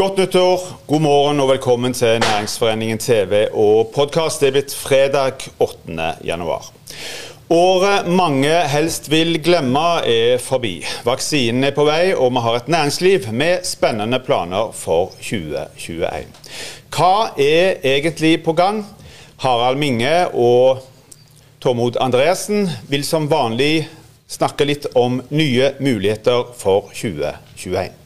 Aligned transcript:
Godt 0.00 0.16
nyttår, 0.16 0.60
god 0.86 1.00
morgen 1.04 1.40
og 1.42 1.48
velkommen 1.50 1.92
til 1.92 2.22
Næringsforeningen 2.22 2.98
TV 2.98 3.42
og 3.52 3.90
podkast. 3.92 4.40
Det 4.40 4.48
er 4.48 4.54
blitt 4.54 4.72
fredag 4.72 5.44
8. 5.60 6.06
januar. 6.24 6.70
Året 7.52 8.08
mange 8.08 8.54
helst 8.72 9.10
vil 9.12 9.36
glemme 9.44 10.00
er 10.08 10.40
forbi. 10.40 10.78
Vaksinen 11.04 11.68
er 11.68 11.76
på 11.76 11.84
vei, 11.84 12.14
og 12.16 12.32
vi 12.32 12.46
har 12.46 12.56
et 12.56 12.72
næringsliv 12.72 13.28
med 13.28 13.68
spennende 13.68 14.22
planer 14.24 14.72
for 14.72 15.12
2021. 15.20 16.24
Hva 16.96 17.12
er 17.36 17.84
egentlig 17.84 18.38
på 18.48 18.56
gang? 18.56 18.86
Harald 19.44 19.76
Minge 19.84 20.30
og 20.32 20.80
Tormod 21.60 22.00
Andreassen 22.00 22.70
vil 22.88 23.04
som 23.04 23.28
vanlig 23.28 23.90
snakke 24.32 24.64
litt 24.64 24.94
om 24.96 25.20
nye 25.28 25.74
muligheter 25.76 26.54
for 26.56 26.88
2021. 26.88 27.99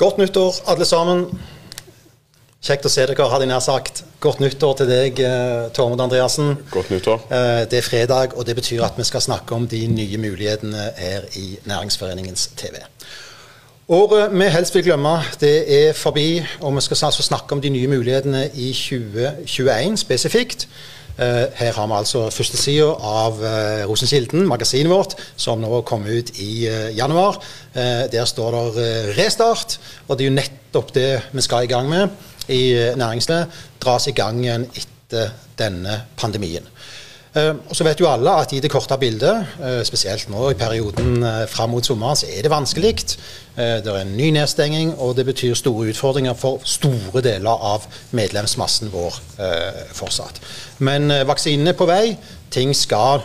Godt 0.00 0.16
nyttår, 0.16 0.54
alle 0.72 0.86
sammen. 0.88 1.26
Kjekt 2.64 2.86
å 2.88 2.90
se 2.92 3.02
dere, 3.04 3.26
hadde 3.28 3.44
jeg 3.44 3.50
nær 3.50 3.60
sagt. 3.60 3.98
Godt 4.24 4.38
nyttår 4.40 4.78
til 4.78 4.86
deg, 4.88 5.18
eh, 5.20 5.66
Tormod 5.76 6.00
Andreassen. 6.00 6.54
Godt 6.70 6.88
nyttår. 6.88 7.26
Eh, 7.28 7.66
det 7.68 7.78
er 7.78 7.84
fredag, 7.84 8.32
og 8.34 8.46
det 8.46 8.54
betyr 8.56 8.80
at 8.82 8.96
vi 8.96 9.04
skal 9.04 9.20
snakke 9.20 9.52
om 9.52 9.66
de 9.68 9.86
nye 9.86 10.16
mulighetene 10.16 10.86
her 10.96 11.20
i 11.36 11.58
Næringsforeningens 11.68 12.46
TV. 12.56 12.80
Året 13.88 14.32
vi 14.32 14.48
helst 14.48 14.74
vil 14.74 14.84
glemme, 14.84 15.20
det 15.40 15.88
er 15.88 15.92
forbi, 15.92 16.46
og 16.60 16.74
vi 16.74 16.80
skal 16.80 17.06
altså 17.06 17.22
snakke 17.22 17.52
om 17.52 17.60
de 17.60 17.68
nye 17.68 17.86
mulighetene 17.86 18.50
i 18.54 18.72
2021 18.72 19.96
spesifikt. 19.98 20.68
Eh, 21.20 21.46
her 21.60 21.74
har 21.76 21.88
vi 21.90 21.96
altså 21.98 22.22
førstesida 22.32 22.86
av 23.04 23.42
uh, 23.44 23.82
Rosenkilden, 23.90 24.46
magasinet 24.48 24.88
vårt, 24.88 25.18
som 25.36 25.60
nå 25.60 25.82
kom 25.84 26.06
ut 26.08 26.30
i 26.40 26.64
uh, 26.64 26.88
januar. 26.96 27.36
Der 27.74 28.24
står 28.26 28.56
det 28.74 28.86
restart, 29.18 29.76
og 30.08 30.16
det 30.16 30.24
er 30.24 30.30
jo 30.30 30.38
nettopp 30.38 30.88
det 30.96 31.10
vi 31.30 31.44
skal 31.44 31.68
i 31.68 31.70
gang 31.70 31.86
med 31.86 32.08
i 32.50 32.72
næringslivet. 32.98 33.60
Dras 33.78 34.08
i 34.10 34.14
gang 34.16 34.40
igjen 34.42 34.64
etter 34.74 35.30
denne 35.60 36.00
pandemien. 36.18 36.66
Uh, 37.30 37.54
og 37.70 37.76
så 37.78 37.84
vet 37.86 38.00
jo 38.02 38.08
alle 38.10 38.32
at 38.42 38.50
i 38.56 38.58
det 38.58 38.72
korte 38.72 38.96
bildet, 38.98 39.52
uh, 39.60 39.82
spesielt 39.86 40.26
nå 40.32 40.48
i 40.50 40.56
perioden 40.58 41.22
uh, 41.22 41.44
fram 41.46 41.70
mot 41.70 41.86
sommeren, 41.86 42.18
så 42.18 42.26
er 42.26 42.42
det 42.42 42.50
vanskelig. 42.50 42.94
det 43.60 43.86
er 43.86 43.96
en 44.00 44.16
ny 44.16 44.30
nedstenging, 44.32 44.94
og 44.98 45.16
det 45.16 45.26
betyr 45.26 45.54
store 45.54 45.90
utfordringer 45.90 46.34
for 46.34 46.62
store 46.64 47.20
deler 47.20 47.64
av 47.66 47.84
medlemsmassen 48.16 48.88
vår 48.88 49.18
fortsatt. 49.92 50.38
Men 50.78 51.12
vaksinen 51.28 51.68
er 51.68 51.76
på 51.76 51.84
vei. 51.84 52.16
Ting 52.50 52.72
skal 52.76 53.20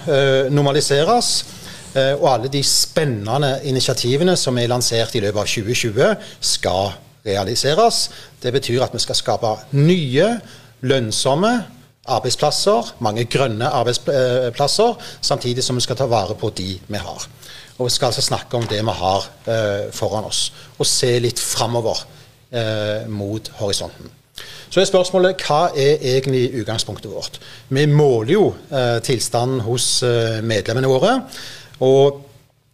normaliseres. 0.51 1.45
og 1.95 2.33
alle 2.33 2.49
de 2.51 2.63
spennende 2.63 3.59
initiativene 3.63 4.35
som 4.35 4.57
er 4.57 4.67
lansert 4.67 5.15
i 5.15 5.21
løpet 5.23 5.39
av 5.39 5.47
2020, 5.47 6.15
skal 6.41 6.91
realiseres. 7.25 8.09
Det 8.43 8.51
betyr 8.51 8.83
at 8.83 8.93
vi 8.93 8.99
skal 8.99 9.15
skape 9.15 9.55
nye, 9.71 10.27
lønnsomme 10.81 11.53
arbeidsplasser, 12.07 12.95
mange 12.99 13.25
grønne 13.25 13.67
arbeidsplasser, 13.67 14.97
samtidig 15.21 15.63
som 15.63 15.75
vi 15.75 15.85
skal 15.85 15.97
ta 15.99 16.09
vare 16.09 16.35
på 16.37 16.51
de 16.57 16.75
vi 16.87 16.97
har. 16.97 17.27
Og 17.77 17.85
Vi 17.85 17.91
skal 17.91 18.05
altså 18.05 18.21
snakke 18.21 18.57
om 18.57 18.67
det 18.67 18.79
vi 18.85 18.91
har 18.91 19.25
eh, 19.47 19.91
foran 19.91 20.23
oss, 20.23 20.53
og 20.79 20.85
se 20.85 21.19
litt 21.19 21.39
framover 21.39 22.05
eh, 22.51 23.09
mot 23.09 23.51
horisonten. 23.59 24.11
Så 24.69 24.81
er 24.81 24.87
spørsmålet 24.89 25.43
hva 25.47 25.69
er 25.71 26.01
egentlig 26.15 26.49
utgangspunktet 26.61 27.11
vårt? 27.11 27.39
Vi 27.69 27.85
måler 27.85 28.31
jo 28.33 28.45
eh, 28.71 29.01
tilstanden 29.03 29.61
hos 29.63 30.03
eh, 30.03 30.41
medlemmene 30.43 30.87
våre. 30.87 31.19
og 31.79 32.21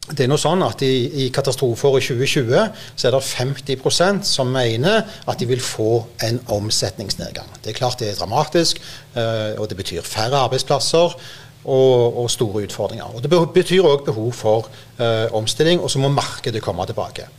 det 0.10 0.26
er 0.26 0.32
nå 0.32 0.38
sånn 0.40 0.64
at 0.66 0.82
I, 0.82 0.94
i 1.24 1.28
katastrofeåret 1.34 2.08
2020 2.10 2.56
så 2.98 3.08
er 3.08 3.14
det 3.14 3.22
50% 3.22 4.26
som 4.26 4.50
mener 4.50 5.06
at 5.30 5.40
de 5.40 5.48
vil 5.52 5.62
få 5.62 5.92
en 6.26 6.40
omsetningsnedgang. 6.52 7.48
Det 7.62 7.72
er 7.72 7.78
klart 7.78 8.02
det 8.02 8.10
er 8.10 8.18
dramatisk, 8.18 8.82
eh, 9.14 9.54
og 9.62 9.70
det 9.70 9.78
betyr 9.78 10.02
færre 10.02 10.42
arbeidsplasser 10.48 11.14
og, 11.62 12.18
og 12.18 12.32
store 12.34 12.66
utfordringer. 12.66 13.14
Og 13.14 13.22
Det 13.22 13.30
betyr 13.54 13.86
òg 13.86 14.08
behov 14.10 14.34
for 14.34 14.72
eh, 14.98 15.30
omstilling, 15.38 15.80
og 15.80 15.94
så 15.94 16.02
må 16.02 16.10
markedet 16.10 16.64
komme 16.66 16.86
tilbake. 16.90 17.30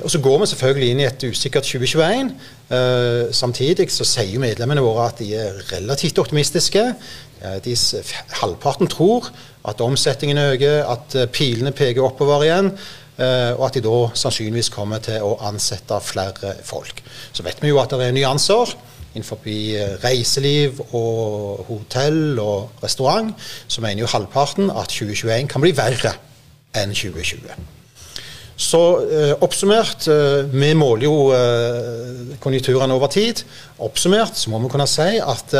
Og 0.00 0.10
Så 0.10 0.20
går 0.20 0.38
vi 0.40 0.46
selvfølgelig 0.46 0.90
inn 0.90 1.00
i 1.02 1.06
et 1.08 1.24
usikkert 1.28 1.66
2021. 1.68 2.30
Eh, 2.72 3.32
samtidig 3.34 3.90
så 3.92 4.06
sier 4.08 4.40
medlemmene 4.40 4.84
våre 4.84 5.10
at 5.10 5.20
de 5.20 5.34
er 5.36 5.58
relativt 5.72 6.18
optimistiske. 6.22 6.84
Eh, 7.42 7.58
de, 7.64 7.76
halvparten 8.40 8.88
tror 8.88 9.28
at 9.68 9.80
omsetningen 9.80 10.38
øker, 10.38 10.88
at 10.94 11.14
eh, 11.14 11.28
pilene 11.28 11.72
peker 11.72 12.02
oppover 12.02 12.48
igjen. 12.48 12.72
Uh, 13.12 13.52
og 13.60 13.66
at 13.66 13.74
de 13.76 13.82
da 13.84 13.96
sannsynligvis 14.16 14.70
kommer 14.72 14.98
til 15.04 15.20
å 15.22 15.34
ansette 15.44 15.98
flere 16.00 16.54
folk. 16.64 17.02
Så 17.36 17.44
vet 17.44 17.60
vi 17.60 17.68
jo 17.68 17.76
at 17.78 17.92
det 17.92 18.06
er 18.06 18.14
nyanser 18.16 18.72
innenfor 19.12 19.44
reiseliv 20.02 20.80
og 20.96 21.60
hotell 21.68 22.40
og 22.40 22.80
restaurant. 22.82 23.36
Så 23.68 23.84
mener 23.84 24.00
jo 24.06 24.10
halvparten 24.10 24.72
at 24.72 24.88
2021 24.96 25.52
kan 25.52 25.62
bli 25.62 25.76
verre 25.76 26.16
enn 26.72 26.96
2020. 26.96 27.81
Så 28.62 28.82
eh, 29.08 29.32
oppsummert, 29.42 30.06
eh, 30.10 30.44
vi 30.52 30.72
måler 30.78 31.08
jo 31.08 32.36
konjunkturene 32.42 32.94
over 32.94 33.10
tid. 33.10 33.42
Oppsummert 33.82 34.38
så 34.38 34.52
må 34.52 34.60
vi 34.62 34.70
kunne 34.72 34.86
si 34.90 35.16
at 35.18 35.56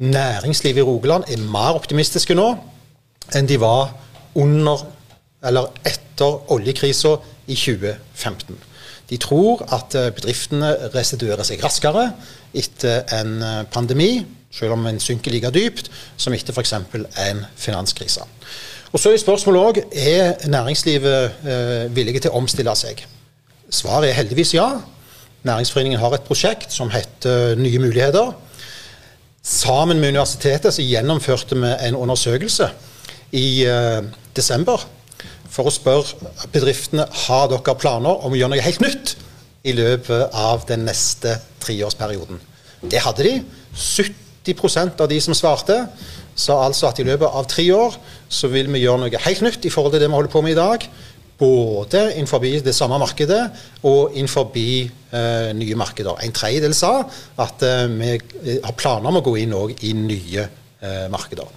næringslivet 0.00 0.80
i 0.80 0.86
Rogaland 0.86 1.28
er 1.28 1.42
mer 1.52 1.76
optimistiske 1.76 2.34
nå 2.34 2.54
enn 3.36 3.46
de 3.46 3.58
var 3.60 3.92
under 4.40 4.86
eller 5.46 5.70
etter 5.86 6.52
oljekrisa 6.52 7.14
i 7.48 7.56
2015. 7.56 8.58
De 9.10 9.18
tror 9.18 9.64
at 9.74 9.94
eh, 9.98 10.10
bedriftene 10.14 10.70
restituerer 10.94 11.46
seg 11.46 11.62
raskere 11.64 12.10
etter 12.56 13.08
en 13.16 13.40
eh, 13.42 13.62
pandemi, 13.72 14.10
selv 14.54 14.76
om 14.76 14.86
en 14.86 15.00
synker 15.02 15.34
like 15.34 15.50
dypt 15.54 15.90
som 16.18 16.34
etter 16.34 16.54
f.eks. 16.54 16.74
en 16.74 17.44
finanskrise. 17.58 18.26
Og 18.90 18.98
så 18.98 19.12
er 19.12 19.20
spørsmålet 19.22 19.62
òg 19.62 19.80
er 19.92 20.48
næringslivet 20.50 21.46
eh, 21.46 21.96
villige 21.96 22.24
til 22.24 22.32
å 22.32 22.40
omstille 22.40 22.74
seg. 22.78 23.04
Svaret 23.70 24.10
er 24.10 24.18
heldigvis 24.18 24.54
ja. 24.56 24.66
Næringsforeningen 25.46 26.00
har 26.02 26.16
et 26.16 26.26
prosjekt 26.26 26.74
som 26.74 26.90
heter 26.90 27.54
Nye 27.60 27.78
muligheter. 27.78 28.32
Sammen 29.46 30.00
med 30.00 30.12
universitetet 30.12 30.74
så 30.74 30.84
gjennomførte 30.84 31.56
vi 31.56 31.70
en 31.86 31.96
undersøkelse 31.96 32.66
i 33.38 33.62
eh, 33.64 34.02
desember 34.36 34.82
for 35.50 35.66
å 35.66 35.74
spørre 35.74 36.48
bedriftene 36.52 37.06
har 37.26 37.48
dere 37.50 37.76
planer 37.78 38.24
om 38.26 38.34
å 38.34 38.38
gjøre 38.38 38.54
noe 38.54 38.64
helt 38.64 38.82
nytt 38.82 39.16
i 39.66 39.74
løpet 39.76 40.34
av 40.36 40.66
den 40.68 40.86
neste 40.86 41.36
treårsperioden. 41.62 42.40
Det 42.90 43.02
hadde 43.04 43.26
de. 43.26 43.34
70% 43.76 45.02
av 45.02 45.10
de 45.10 45.18
som 45.22 45.36
svarte, 45.36 45.84
sa 46.34 46.56
altså 46.64 46.88
at 46.88 47.00
i 47.02 47.06
løpet 47.06 47.28
av 47.28 47.48
tre 47.50 47.66
år 47.74 47.96
så 48.30 48.50
vil 48.52 48.70
vi 48.70 48.84
gjøre 48.84 49.04
noe 49.04 49.24
helt 49.26 49.42
nytt 49.42 49.66
i 49.66 49.72
forhold 49.74 49.96
til 49.96 50.04
det 50.04 50.10
vi 50.10 50.16
holder 50.16 50.32
på 50.32 50.42
med 50.46 50.54
i 50.54 50.60
dag 50.60 50.86
både 51.40 52.02
innenfor 52.18 52.42
det 52.44 52.74
samme 52.76 52.98
markedet 53.00 53.40
og 53.88 54.12
innenfor 54.14 54.52
eh, 54.56 55.52
nye 55.56 55.78
markeder. 55.78 56.20
En 56.20 56.34
tredjedel 56.36 56.74
sa 56.76 57.00
at 57.40 57.64
eh, 57.64 57.86
vi 57.88 58.10
eh, 58.16 58.58
har 58.64 58.76
planer 58.76 59.08
om 59.08 59.20
å 59.20 59.24
gå 59.24 59.36
inn 59.40 59.54
i 59.80 59.94
nye 59.96 60.44
eh, 60.44 61.06
markeder. 61.12 61.48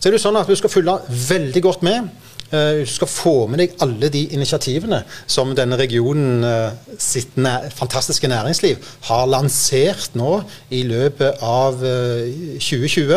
Så 0.00 0.08
er 0.08 0.16
det 0.16 0.22
sånn 0.22 0.38
at 0.40 0.48
Vi 0.48 0.56
skal 0.56 0.72
følge 0.72 0.96
veldig 1.28 1.62
godt 1.62 1.82
med. 1.84 2.08
Uh, 2.50 2.80
du 2.82 2.86
skal 2.90 3.06
få 3.06 3.34
med 3.46 3.60
deg 3.62 3.76
alle 3.84 4.08
de 4.10 4.24
initiativene 4.34 5.04
som 5.30 5.52
denne 5.54 5.76
regionen 5.78 6.42
uh, 6.42 6.72
sitt 6.98 7.36
fantastiske 7.78 8.26
næringsliv 8.26 8.80
har 9.06 9.28
lansert 9.30 10.16
nå 10.18 10.40
i 10.74 10.82
løpet 10.88 11.44
av 11.46 11.78
uh, 11.78 12.26
2020 12.58 13.14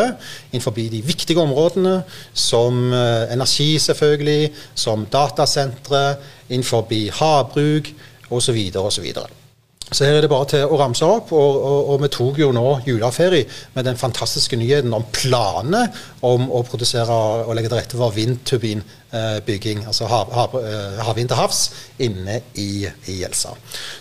innenfor 0.52 0.78
de 0.78 1.02
viktige 1.02 1.42
områdene 1.42 1.96
som 2.32 2.92
energi, 2.94 3.78
selvfølgelig, 3.78 4.52
som 4.74 5.06
datasentre, 5.10 6.16
innenfor 6.48 6.86
havbruk 7.18 7.90
osv. 8.30 8.60
osv. 8.78 9.10
Så 9.92 10.06
her 10.06 10.16
er 10.16 10.24
det 10.24 10.30
bare 10.32 10.46
til 10.48 10.64
å 10.64 10.78
ramse 10.80 11.06
opp. 11.06 11.30
Og, 11.36 11.56
og, 11.60 11.92
og 11.92 12.02
vi 12.02 12.10
tok 12.12 12.40
jo 12.40 12.50
nå 12.54 12.66
juleferie 12.86 13.44
med 13.76 13.86
den 13.86 13.98
fantastiske 14.00 14.56
nyheten 14.58 14.94
om 14.96 15.04
planene 15.14 15.84
om 16.24 16.48
å 16.48 16.62
produsere 16.66 17.14
og 17.44 17.52
legge 17.56 17.70
til 17.70 17.78
rette 17.78 18.00
for 18.00 18.14
vindturbinbygging, 18.16 19.84
altså 19.90 20.08
hav, 20.10 20.32
hav, 20.34 20.56
eh, 20.62 21.20
til 21.20 21.36
havs, 21.36 21.60
inne 22.02 22.40
i, 22.58 22.86
i 23.12 23.18
Gjelsa. 23.20 23.52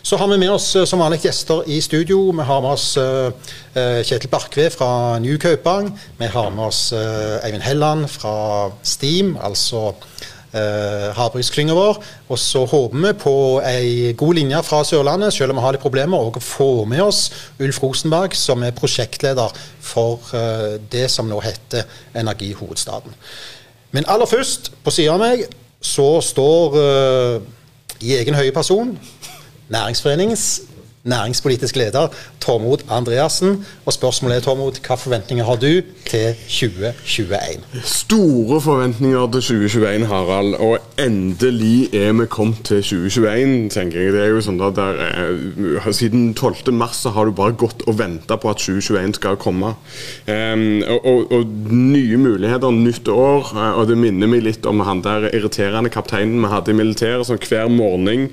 Så 0.01 0.17
har 0.17 0.31
vi 0.31 0.39
med 0.41 0.55
oss 0.55 0.71
eh, 0.79 0.87
som 0.89 1.03
vanlig 1.03 1.21
gjester 1.25 1.67
i 1.67 1.81
studio. 1.83 2.31
Vi 2.31 2.47
har 2.47 2.63
med 2.63 2.73
oss 2.73 2.87
uh, 2.97 3.29
Kjetil 3.75 4.31
Barkve 4.31 4.69
fra 4.73 5.19
New 5.19 5.37
Kaupang. 5.41 5.91
Vi 6.17 6.31
har 6.31 6.49
med 6.55 6.69
oss 6.69 6.87
uh, 6.95 7.43
Eivind 7.43 7.67
Helland 7.67 8.07
fra 8.11 8.71
Steam, 8.87 9.35
altså 9.41 9.91
eh, 9.91 10.32
havbruksklynga 10.53 11.73
vår. 11.73 11.99
Og 12.29 12.39
så 12.39 12.63
håper 12.69 12.99
vi 13.07 13.13
på 13.23 13.35
ei 13.65 14.13
god 14.17 14.37
linje 14.37 14.59
fra 14.67 14.83
Sørlandet, 14.85 15.33
selv 15.33 15.53
om 15.53 15.59
vi 15.59 15.65
har 15.65 15.75
litt 15.75 15.83
problemer, 15.83 16.17
og 16.19 16.37
å 16.37 16.43
få 16.43 16.69
med 16.89 17.01
oss 17.05 17.23
Ulf 17.63 17.81
Rosenberg, 17.83 18.37
som 18.37 18.63
er 18.65 18.75
prosjektleder 18.77 19.55
for 19.81 20.33
eh, 20.37 20.77
det 20.91 21.07
som 21.11 21.29
nå 21.29 21.41
heter 21.43 21.87
Energihovedstaden. 22.15 23.15
Men 23.93 24.07
aller 24.09 24.29
først, 24.29 24.71
på 24.83 24.93
sida 24.93 25.15
av 25.15 25.21
meg, 25.21 25.45
så 25.83 26.07
står 26.23 26.79
eh, 26.81 27.35
i 28.03 28.15
egen 28.17 28.37
høye 28.37 28.53
person 28.55 28.93
Næringsforeningens 29.73 30.72
næringspolitisk 31.03 31.75
leder 31.75 32.07
Tormod 32.39 32.77
Andreassen. 32.89 33.65
Og 33.85 33.93
spørsmålet 33.93 34.37
er, 34.37 34.41
Tormod, 34.41 34.79
hva 34.87 34.95
forventninger 34.95 35.45
har 35.45 35.55
du 35.55 35.81
til 36.07 36.35
2021? 36.47 37.63
Store 37.83 38.61
forventninger 38.61 39.27
til 39.31 39.41
2021, 39.41 40.05
Harald. 40.07 40.53
Og 40.53 40.77
endelig 40.99 41.93
er 41.95 42.13
vi 42.13 42.25
kommet 42.25 42.63
til 42.63 42.83
2021, 42.83 43.69
tenker 43.69 43.99
jeg. 44.01 44.13
Det 44.13 44.21
er 44.21 44.31
jo 44.31 44.43
sånn 44.43 44.61
at 44.63 44.75
der, 44.79 45.01
eh, 45.07 45.91
Siden 45.93 46.33
12. 46.33 46.71
mars 46.73 47.03
har 47.03 47.25
du 47.25 47.31
bare 47.31 47.51
gått 47.51 47.83
og 47.87 47.99
venta 47.99 48.35
på 48.35 48.49
at 48.49 48.57
2021 48.57 49.15
skal 49.19 49.35
komme. 49.35 49.75
Um, 50.27 50.83
og, 50.87 51.05
og, 51.05 51.31
og, 51.31 51.45
nye 51.71 52.17
muligheter, 52.17 52.71
nytt 52.71 53.07
år. 53.07 53.51
Eh, 53.55 53.79
og 53.79 53.87
det 53.87 53.97
minner 53.97 54.27
meg 54.27 54.43
litt 54.43 54.65
om 54.65 54.79
han 54.79 55.03
der 55.03 55.29
irriterende 55.33 55.91
kapteinen 55.91 56.39
vi 56.43 56.51
hadde 56.51 56.71
i 56.71 56.79
militæret, 56.79 57.27
som 57.27 57.37
hver 57.37 57.67
morgen 57.67 58.29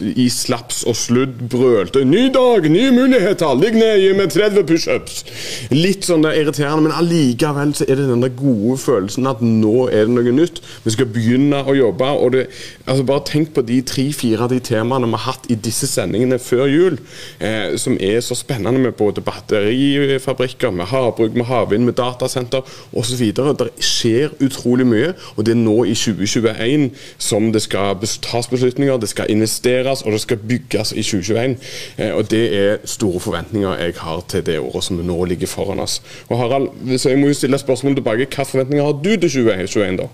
i 0.00 0.28
slaps 0.32 0.82
og 0.88 0.96
sludd 0.96 1.36
brølte 1.50 1.89
'Ny 1.96 2.30
dag, 2.34 2.70
nye 2.70 2.90
muligheter, 2.90 3.54
ligg 3.60 3.74
ned 3.74 4.16
med 4.16 4.30
30 4.30 4.62
pushups'. 4.68 5.24
Litt 5.70 6.06
sånn 6.06 6.22
det 6.24 6.32
er 6.32 6.44
irriterende, 6.44 6.86
men 6.86 6.94
allikevel 6.94 7.74
så 7.74 7.84
er 7.88 7.98
det 7.98 8.08
den 8.08 8.22
der 8.22 8.32
gode 8.36 8.78
følelsen 8.78 9.26
at 9.26 9.42
nå 9.42 9.88
er 9.88 10.06
det 10.06 10.14
noe 10.14 10.34
nytt. 10.34 10.60
Vi 10.84 10.94
skal 10.94 11.10
begynne 11.10 11.62
å 11.64 11.74
jobbe. 11.74 12.04
og 12.04 12.32
det, 12.32 12.46
altså 12.86 13.04
Bare 13.10 13.24
tenk 13.26 13.54
på 13.54 13.62
de 13.66 13.80
tre-fire 13.82 14.44
av 14.44 14.50
de 14.50 14.60
temaene 14.60 15.06
vi 15.06 15.18
har 15.18 15.32
hatt 15.32 15.46
i 15.50 15.54
disse 15.54 15.86
sendingene 15.86 16.38
før 16.38 16.66
jul, 16.70 16.98
eh, 17.40 17.76
som 17.76 17.96
er 18.00 18.20
så 18.20 18.34
spennende 18.34 18.80
med 18.80 18.92
både 18.92 19.20
batterifabrikker, 19.20 20.70
med 20.70 20.86
havbruk, 20.86 21.34
med 21.34 21.44
havvind, 21.44 21.84
med 21.84 21.98
datasenter 21.98 22.62
osv. 22.92 23.32
Det 23.34 23.70
skjer 23.80 24.30
utrolig 24.40 24.86
mye, 24.86 25.14
og 25.36 25.46
det 25.46 25.56
er 25.56 25.62
nå 25.62 25.84
i 25.84 25.94
2021 25.94 26.90
som 27.18 27.52
det 27.52 27.62
skal 27.62 27.96
tas 28.22 28.48
beslutninger, 28.48 28.96
det 28.96 29.08
skal 29.08 29.30
investeres 29.30 30.02
og 30.02 30.12
det 30.12 30.20
skal 30.20 30.36
bygges 30.36 30.92
i 30.92 31.02
2021. 31.02 31.56
Eh, 31.98 32.14
og 32.14 32.30
Det 32.30 32.42
er 32.54 32.78
store 32.84 33.20
forventninger 33.20 33.78
jeg 33.78 33.94
har 33.98 34.24
til 34.28 34.46
det 34.46 34.58
året 34.60 34.84
som 34.84 34.96
nå 34.96 35.18
ligger 35.24 35.46
foran 35.50 35.80
oss. 35.80 36.00
Og 36.28 36.38
Harald, 36.38 36.70
så 36.98 37.10
Jeg 37.10 37.18
må 37.18 37.28
jo 37.28 37.34
stille 37.34 37.58
spørsmål 37.58 37.94
tilbake. 37.94 38.24
Hvilke 38.24 38.44
forventninger 38.44 38.84
har 38.84 38.92
du 38.92 39.10
til 39.16 39.30
2021? 39.30 39.96
da? 39.96 40.08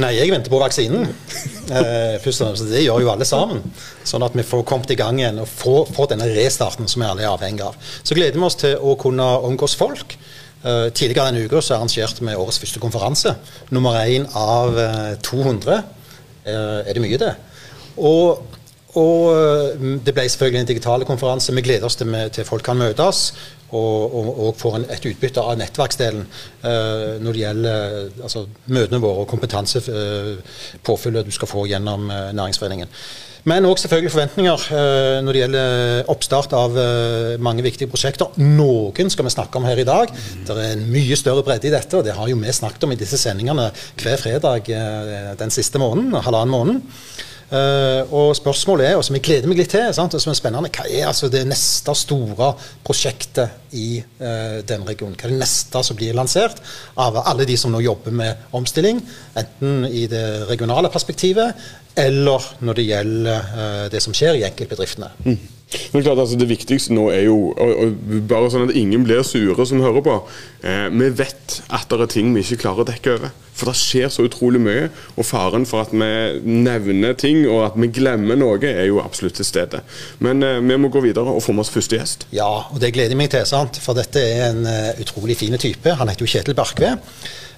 Nei, 0.00 0.14
jeg 0.16 0.30
venter 0.32 0.48
på 0.48 0.60
vaksinen. 0.60 1.08
Eh, 1.72 2.18
først 2.20 2.40
og 2.40 2.46
fremst, 2.46 2.70
Det 2.72 2.84
gjør 2.84 3.00
jo 3.00 3.10
alle 3.12 3.24
sammen. 3.24 3.62
Sånn 4.04 4.24
at 4.24 4.34
vi 4.34 4.42
får 4.42 4.64
kommet 4.64 4.90
i 4.90 4.96
gang 4.96 5.18
igjen 5.20 5.38
og 5.38 5.48
får, 5.48 5.92
får 5.92 6.08
denne 6.14 6.28
restarten 6.32 6.88
som 6.88 7.02
vi 7.02 7.08
alle 7.08 7.22
er 7.22 7.32
avhengig 7.32 7.60
av. 7.64 7.76
Så 8.02 8.14
gleder 8.14 8.38
vi 8.38 8.46
oss 8.46 8.56
til 8.56 8.76
å 8.76 8.96
kunne 8.96 9.22
omgås 9.22 9.76
folk. 9.76 10.16
Eh, 10.64 10.88
tidligere 10.94 11.32
denne 11.32 11.44
uka 11.44 11.60
så 11.60 11.74
arrangerte 11.76 12.24
vi 12.24 12.34
årets 12.38 12.60
første 12.62 12.80
konferanse. 12.80 13.34
Nummer 13.70 13.98
én 14.04 14.28
av 14.38 14.78
eh, 14.78 15.16
200. 15.22 15.82
Uh, 16.42 16.82
er 16.82 16.96
det 16.96 17.02
mye, 17.02 17.18
det? 17.22 17.34
Og 18.02 18.42
og 19.00 19.32
eh, 19.32 19.88
det 20.04 20.12
ble 20.12 20.28
selvfølgelig 20.28 20.60
en 20.60 20.68
digital 20.68 21.04
konferanse. 21.08 21.54
Vi 21.56 21.64
gleder 21.64 21.88
oss 21.88 21.96
til, 21.96 22.12
til 22.34 22.44
folk 22.48 22.64
kan 22.66 22.80
møtes 22.80 23.30
og, 23.72 24.14
og, 24.14 24.30
og 24.46 24.54
får 24.60 24.78
en, 24.78 24.86
et 24.92 25.08
utbytte 25.08 25.40
av 25.40 25.56
nettverksdelen 25.56 26.24
uh, 26.28 27.18
når 27.24 27.32
det 27.32 27.40
gjelder 27.40 27.94
altså, 28.20 28.44
møtene 28.68 29.00
våre 29.00 29.24
og 29.24 29.30
kompetansepåfyllet 29.30 31.22
uh, 31.22 31.28
du 31.28 31.32
skal 31.32 31.48
få 31.48 31.64
gjennom 31.70 32.04
uh, 32.12 32.32
næringsforeningen. 32.36 32.92
Men 33.48 33.66
òg 33.66 33.80
selvfølgelig 33.80 34.12
forventninger 34.12 34.64
når 35.26 35.34
det 35.34 35.40
gjelder 35.40 36.10
oppstart 36.12 36.52
av 36.54 36.76
mange 37.42 37.64
viktige 37.66 37.90
prosjekter. 37.90 38.36
Noen 38.38 39.10
skal 39.10 39.26
vi 39.26 39.32
snakke 39.34 39.58
om 39.58 39.66
her 39.66 39.80
i 39.82 39.86
dag. 39.88 40.12
Det 40.46 40.54
er 40.54 40.76
en 40.76 40.84
mye 40.86 41.18
større 41.18 41.42
bredde 41.42 41.66
i 41.66 41.72
dette, 41.74 41.98
og 41.98 42.06
det 42.06 42.14
har 42.14 42.30
jo 42.30 42.38
vi 42.38 42.54
snakket 42.54 42.86
om 42.86 42.94
i 42.94 43.00
disse 43.00 43.18
sendingene 43.18 43.64
hver 43.98 44.22
fredag 44.22 44.70
den 45.42 45.50
siste 45.50 45.82
måneden, 45.82 46.14
halvannen 46.22 46.54
måneden. 46.54 46.86
Uh, 47.52 48.08
og 48.16 48.30
spørsmålet 48.32 48.86
er, 48.88 48.94
og 48.96 49.04
som 49.04 49.16
jeg 49.18 49.26
gleder 49.26 49.50
meg 49.50 49.58
litt 49.60 49.74
til, 49.74 49.90
sant, 49.92 50.14
og 50.16 50.22
som 50.22 50.32
er 50.32 50.38
spennende, 50.38 50.70
hva 50.72 50.86
er 50.88 51.10
altså 51.10 51.28
det 51.28 51.42
neste 51.44 51.92
store 52.00 52.54
prosjektet 52.80 53.76
i 53.76 54.00
uh, 54.00 54.62
den 54.64 54.86
regionen? 54.88 55.18
Hva 55.20 55.28
er 55.28 55.34
det 55.34 55.42
neste 55.42 55.82
som 55.84 55.98
blir 55.98 56.16
lansert 56.16 56.62
av 56.96 57.20
alle 57.20 57.44
de 57.48 57.58
som 57.60 57.74
nå 57.74 57.82
jobber 57.84 58.16
med 58.16 58.48
omstilling? 58.56 59.02
Enten 59.36 59.84
i 59.84 60.06
det 60.08 60.24
regionale 60.48 60.88
perspektivet, 60.92 61.60
eller 61.92 62.46
når 62.64 62.80
det 62.80 62.88
gjelder 62.88 63.52
uh, 63.52 63.84
det 63.92 64.00
som 64.00 64.16
skjer 64.16 64.40
i 64.40 64.46
enkeltbedriftene. 64.48 65.12
Mm. 65.26 65.36
Men 65.92 66.04
klart, 66.04 66.18
altså 66.18 66.38
Det 66.40 66.48
viktigste 66.50 66.94
nå 66.96 67.08
er 67.12 67.26
jo 67.26 67.52
og, 67.52 67.72
og 67.84 68.18
bare 68.30 68.50
sånn 68.52 68.68
at 68.68 68.76
ingen 68.78 69.06
blir 69.06 69.24
sure 69.26 69.66
som 69.68 69.82
hører 69.84 70.04
på. 70.04 70.18
Eh, 70.62 70.88
vi 70.92 71.08
vet 71.22 71.58
at 71.72 71.88
det 71.90 72.00
er 72.06 72.12
ting 72.12 72.32
vi 72.34 72.44
ikke 72.44 72.62
klarer 72.64 72.84
å 72.84 72.88
dekke 72.88 73.16
over. 73.16 73.34
For 73.52 73.68
det 73.68 73.76
skjer 73.78 74.08
så 74.12 74.24
utrolig 74.26 74.60
mye. 74.62 74.88
Og 75.16 75.26
faren 75.28 75.66
for 75.68 75.84
at 75.84 75.92
vi 75.92 76.08
nevner 76.48 77.16
ting 77.18 77.44
og 77.44 77.66
at 77.68 77.78
vi 77.78 77.90
glemmer 77.92 78.38
noe, 78.40 78.60
er 78.62 78.88
jo 78.88 79.02
absolutt 79.02 79.36
til 79.40 79.48
stede. 79.48 79.82
Men 80.24 80.42
eh, 80.46 80.60
vi 80.62 80.80
må 80.80 80.92
gå 80.92 81.04
videre 81.04 81.34
og 81.34 81.44
få 81.44 81.54
med 81.56 81.66
oss 81.66 81.72
første 81.74 81.98
gjest. 81.98 82.26
Ja, 82.34 82.50
og 82.70 82.80
det 82.82 82.94
gleder 82.96 83.14
jeg 83.14 83.22
meg 83.22 83.32
til. 83.34 83.46
sant? 83.48 83.80
For 83.82 83.98
dette 83.98 84.22
er 84.22 84.50
en 84.50 84.66
uh, 84.66 85.00
utrolig 85.02 85.36
fin 85.40 85.56
type. 85.60 85.96
Han 85.98 86.10
heter 86.10 86.26
jo 86.26 86.32
Kjetil 86.32 86.56
Barkve. 86.58 86.96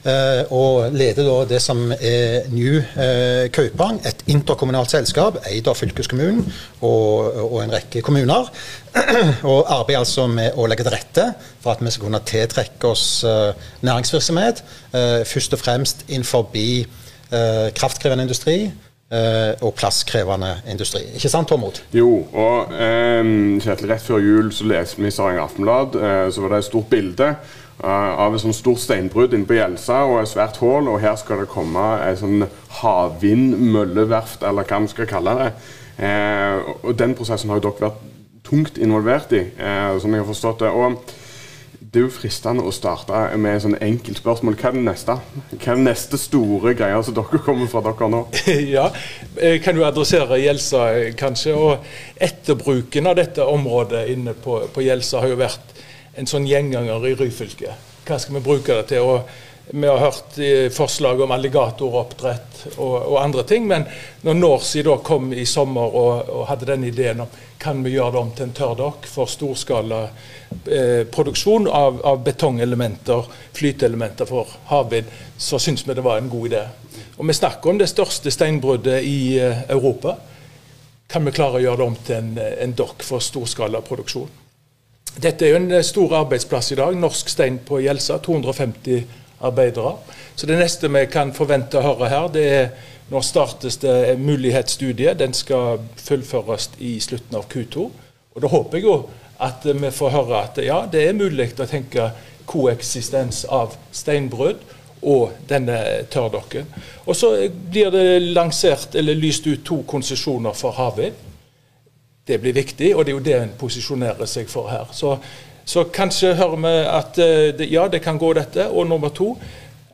Uh, 0.04 0.44
og 0.52 0.92
leder 0.92 1.24
da 1.24 1.36
det 1.48 1.62
som 1.64 1.78
er 1.94 2.50
New 2.52 2.74
uh, 2.76 3.46
Kaupang, 3.56 4.02
et 4.04 4.20
interkommunalt 4.28 4.92
selskap 4.92 5.38
eid 5.48 5.64
av 5.70 5.78
fylkeskommunen 5.80 6.42
og, 6.84 7.30
og, 7.40 7.56
en 7.62 7.72
rekke 7.72 8.02
kommuner. 8.04 8.50
og 9.48 9.62
arbeider 9.62 10.02
altså 10.02 10.26
med 10.28 10.60
å 10.60 10.68
legge 10.68 10.84
til 10.84 10.92
rette 10.92 11.24
for 11.64 11.72
at 11.72 11.80
vi 11.80 11.94
skal 11.94 12.10
kunne 12.10 12.20
tiltrekke 12.28 12.90
oss 12.90 13.06
uh, 13.24 13.56
næringsvirksomhet, 13.80 14.60
først 15.26 15.56
og 15.56 15.64
fremst 15.64 16.04
innenfor 16.08 16.52
kraftkrevende 17.74 18.28
industri. 18.28 18.72
og 19.62 19.74
plasskrevende 19.74 20.48
industri. 20.70 21.02
Ikke 21.14 21.28
sant, 21.28 21.48
Tormod? 21.48 21.76
Jo, 21.94 22.24
og 22.32 22.72
eh, 22.72 23.20
Kjetil, 23.62 23.90
rett 23.90 24.02
før 24.02 24.18
jul 24.18 24.48
så 24.50 24.64
leste 24.66 24.98
vi 24.98 25.06
i 25.06 25.12
Stavanger 25.14 25.44
Aftenblad, 25.44 25.98
så 26.32 26.42
var 26.42 26.54
det 26.54 26.58
et 26.58 26.66
stort 26.66 26.88
bilde 26.90 27.28
Eh, 27.28 27.63
av 27.82 28.34
et 28.34 28.40
sånt 28.40 28.56
stort 28.56 28.82
steinbrudd 28.82 29.34
inne 29.34 29.48
på 29.48 29.56
Gjelsa 29.58 30.04
og 30.06 30.20
et 30.20 30.30
svært 30.30 30.60
hull. 30.62 30.88
Og 30.92 31.00
her 31.02 31.16
skal 31.20 31.42
det 31.42 31.50
komme 31.52 31.82
et 32.06 32.20
sånn 32.20 32.46
havvindmølleverft, 32.80 34.46
eller 34.46 34.68
hva 34.68 34.80
vi 34.84 34.92
skal 34.92 35.10
kalle 35.10 35.36
det. 35.40 35.50
Eh, 36.04 36.72
og 36.82 36.94
Den 36.98 37.14
prosessen 37.18 37.50
har 37.50 37.60
jo 37.60 37.68
dere 37.68 37.88
vært 37.88 38.00
tungt 38.44 38.78
involvert 38.78 39.32
i, 39.32 39.46
eh, 39.58 39.98
som 39.98 40.12
jeg 40.12 40.22
har 40.22 40.32
forstått 40.32 40.66
det. 40.66 40.70
og 40.70 40.98
det 41.94 42.00
er 42.00 42.08
jo 42.08 42.10
fristende 42.10 42.64
å 42.66 42.72
starte 42.74 43.14
med 43.38 43.54
et 43.54 43.62
sånn 43.62 43.76
enkelt 43.78 44.18
spørsmål. 44.18 44.56
Hva 44.58 44.72
er 44.72 44.74
det 44.74 44.82
neste 44.82 45.14
Hva 45.14 45.68
er 45.72 45.76
det 45.78 45.84
neste 45.84 46.18
store 46.18 46.72
greia 46.74 47.02
som 47.06 47.14
dere 47.14 47.38
kommer 47.38 47.68
fra 47.70 47.84
dere 47.86 48.08
nå? 48.10 48.24
ja, 48.76 48.88
jeg 49.38 49.60
kan 49.62 49.78
jo 49.78 49.84
adressere 49.86 50.40
Gjelsa, 50.42 50.88
kanskje. 51.14 51.54
og 51.54 51.86
Etterbruken 52.18 53.06
av 53.06 53.14
dette 53.20 53.46
området 53.46 54.08
inne 54.10 54.34
på, 54.34 54.64
på 54.74 54.82
Gjelsa 54.82 55.22
har 55.22 55.30
jo 55.30 55.38
vært 55.38 55.73
en 56.16 56.30
sånn 56.30 56.46
gjenganger 56.48 57.08
i 57.08 57.16
Ryfylke. 57.18 57.74
Hva 58.04 58.20
skal 58.20 58.38
vi 58.38 58.44
bruke 58.44 58.78
det 58.78 58.88
til? 58.92 59.06
Og 59.06 59.28
vi 59.70 59.88
har 59.88 59.98
hørt 59.98 60.36
forslag 60.76 61.20
om 61.24 61.30
alligatoroppdrett 61.32 62.66
og, 62.76 62.96
og, 62.98 63.16
andre 63.22 63.46
ting. 63.48 63.66
Men 63.66 63.86
når 64.22 64.36
Norsi 64.36 64.82
da 64.84 64.98
kom 65.00 65.32
i 65.32 65.46
sommer 65.48 65.88
og, 65.88 66.28
og, 66.28 66.42
hadde 66.50 66.68
den 66.68 66.84
ideen 66.90 67.24
om 67.24 67.40
kan 67.64 67.80
vi 67.84 67.94
gjøre 67.94 68.12
det 68.12 68.20
om 68.20 68.32
til 68.36 68.44
en 68.44 68.52
tørrdokk 68.58 69.06
for 69.08 69.30
storskala 69.30 70.02
eh, 70.04 71.06
produksjon 71.08 71.64
av, 71.64 72.02
av, 72.04 72.20
betongelementer, 72.26 73.24
flyteelementer 73.56 74.28
for 74.28 74.52
havvind, 74.68 75.08
så 75.40 75.56
syns 75.56 75.86
vi 75.88 75.96
det 75.96 76.04
var 76.04 76.20
en 76.20 76.28
god 76.28 76.50
idé. 76.50 76.62
Og 77.16 77.24
Vi 77.24 77.40
snakker 77.40 77.70
om 77.70 77.80
det 77.80 77.88
største 77.88 78.30
steinbruddet 78.34 79.00
i 79.08 79.38
eh, 79.40 79.64
Europa. 79.72 80.18
Kan 81.08 81.24
vi 81.24 81.32
klare 81.32 81.56
å 81.56 81.64
gjøre 81.64 81.80
det 81.80 81.88
om 81.88 82.00
til 82.04 82.20
en, 82.20 82.32
en 82.68 82.76
dokk 82.76 83.06
for 83.06 83.24
storskala 83.24 83.80
produksjon? 83.80 84.43
Dette 85.22 85.46
er 85.46 85.54
jo 85.54 85.60
en 85.60 85.70
eh, 85.72 85.84
stor 85.86 86.16
arbeidsplass 86.24 86.72
i 86.72 86.78
dag. 86.80 86.96
Norsk 86.98 87.28
Stein 87.30 87.60
på 87.66 87.78
Gjelsa. 87.84 88.18
250 88.18 89.04
arbeidere. 89.44 89.96
Så 90.34 90.46
det 90.46 90.58
neste 90.58 90.90
vi 90.90 91.04
kan 91.10 91.32
forvente 91.36 91.78
å 91.78 91.84
høre 91.84 92.10
her, 92.10 92.28
det 92.32 92.44
er 92.50 92.70
når 93.12 93.26
startes 93.26 93.76
det 93.82 94.16
mulighetsstudiet. 94.18 95.18
Den 95.18 95.34
skal 95.36 95.82
fullføres 96.00 96.70
i 96.78 96.96
slutten 97.00 97.36
av 97.38 97.46
Q2. 97.52 97.90
Og 98.34 98.42
Da 98.42 98.50
håper 98.50 98.78
jeg 98.78 98.88
jo 98.88 98.96
at 99.44 99.66
vi 99.66 99.90
får 99.90 100.14
høre 100.14 100.40
at 100.40 100.58
ja, 100.64 100.84
det 100.90 101.08
er 101.08 101.18
mulig 101.18 101.52
å 101.58 101.66
tenke 101.68 102.10
koeksistens 102.46 103.44
av 103.44 103.76
steinbrudd 103.92 104.62
og 105.04 105.34
denne 105.48 105.78
tørrdokken. 106.10 106.66
Og 107.06 107.16
så 107.16 107.34
blir 107.50 107.90
det 107.92 108.22
lansert 108.34 108.94
eller 108.96 109.18
lyst 109.18 109.46
ut 109.46 109.64
to 109.66 109.82
konsesjoner 109.86 110.56
for 110.56 110.74
havvind. 110.76 111.14
Det 112.26 112.38
blir 112.40 112.54
viktig, 112.56 112.94
og 112.96 113.04
det 113.04 113.12
er 113.12 113.18
jo 113.18 113.24
det 113.24 113.34
en 113.36 113.52
posisjonerer 113.60 114.28
seg 114.28 114.48
for 114.48 114.70
her. 114.72 114.88
Så, 114.96 115.18
så 115.64 115.84
kanskje 115.92 116.34
hører 116.38 116.62
vi 116.62 116.72
at 116.88 117.18
eh, 117.20 117.66
ja, 117.68 117.84
det 117.88 118.00
kan 118.04 118.18
gå 118.18 118.32
dette. 118.36 118.68
Og 118.70 118.88
nummer 118.88 119.12
to, 119.12 119.34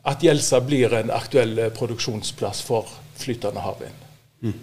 at 0.07 0.23
Gjelsa 0.23 0.61
blir 0.63 0.95
en 0.95 1.11
aktuell 1.11 1.57
eh, 1.59 1.73
produksjonsplass 1.75 2.63
for 2.63 2.87
flytende 3.19 3.61
havvind. 3.61 4.07
Mm. 4.41 4.55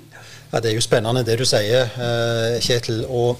Ja, 0.52 0.60
Det 0.60 0.70
er 0.70 0.78
jo 0.78 0.82
spennende 0.82 1.24
det 1.28 1.36
du 1.38 1.44
sier, 1.44 1.92
eh, 1.92 2.56
Kjetil. 2.64 3.04
og 3.04 3.36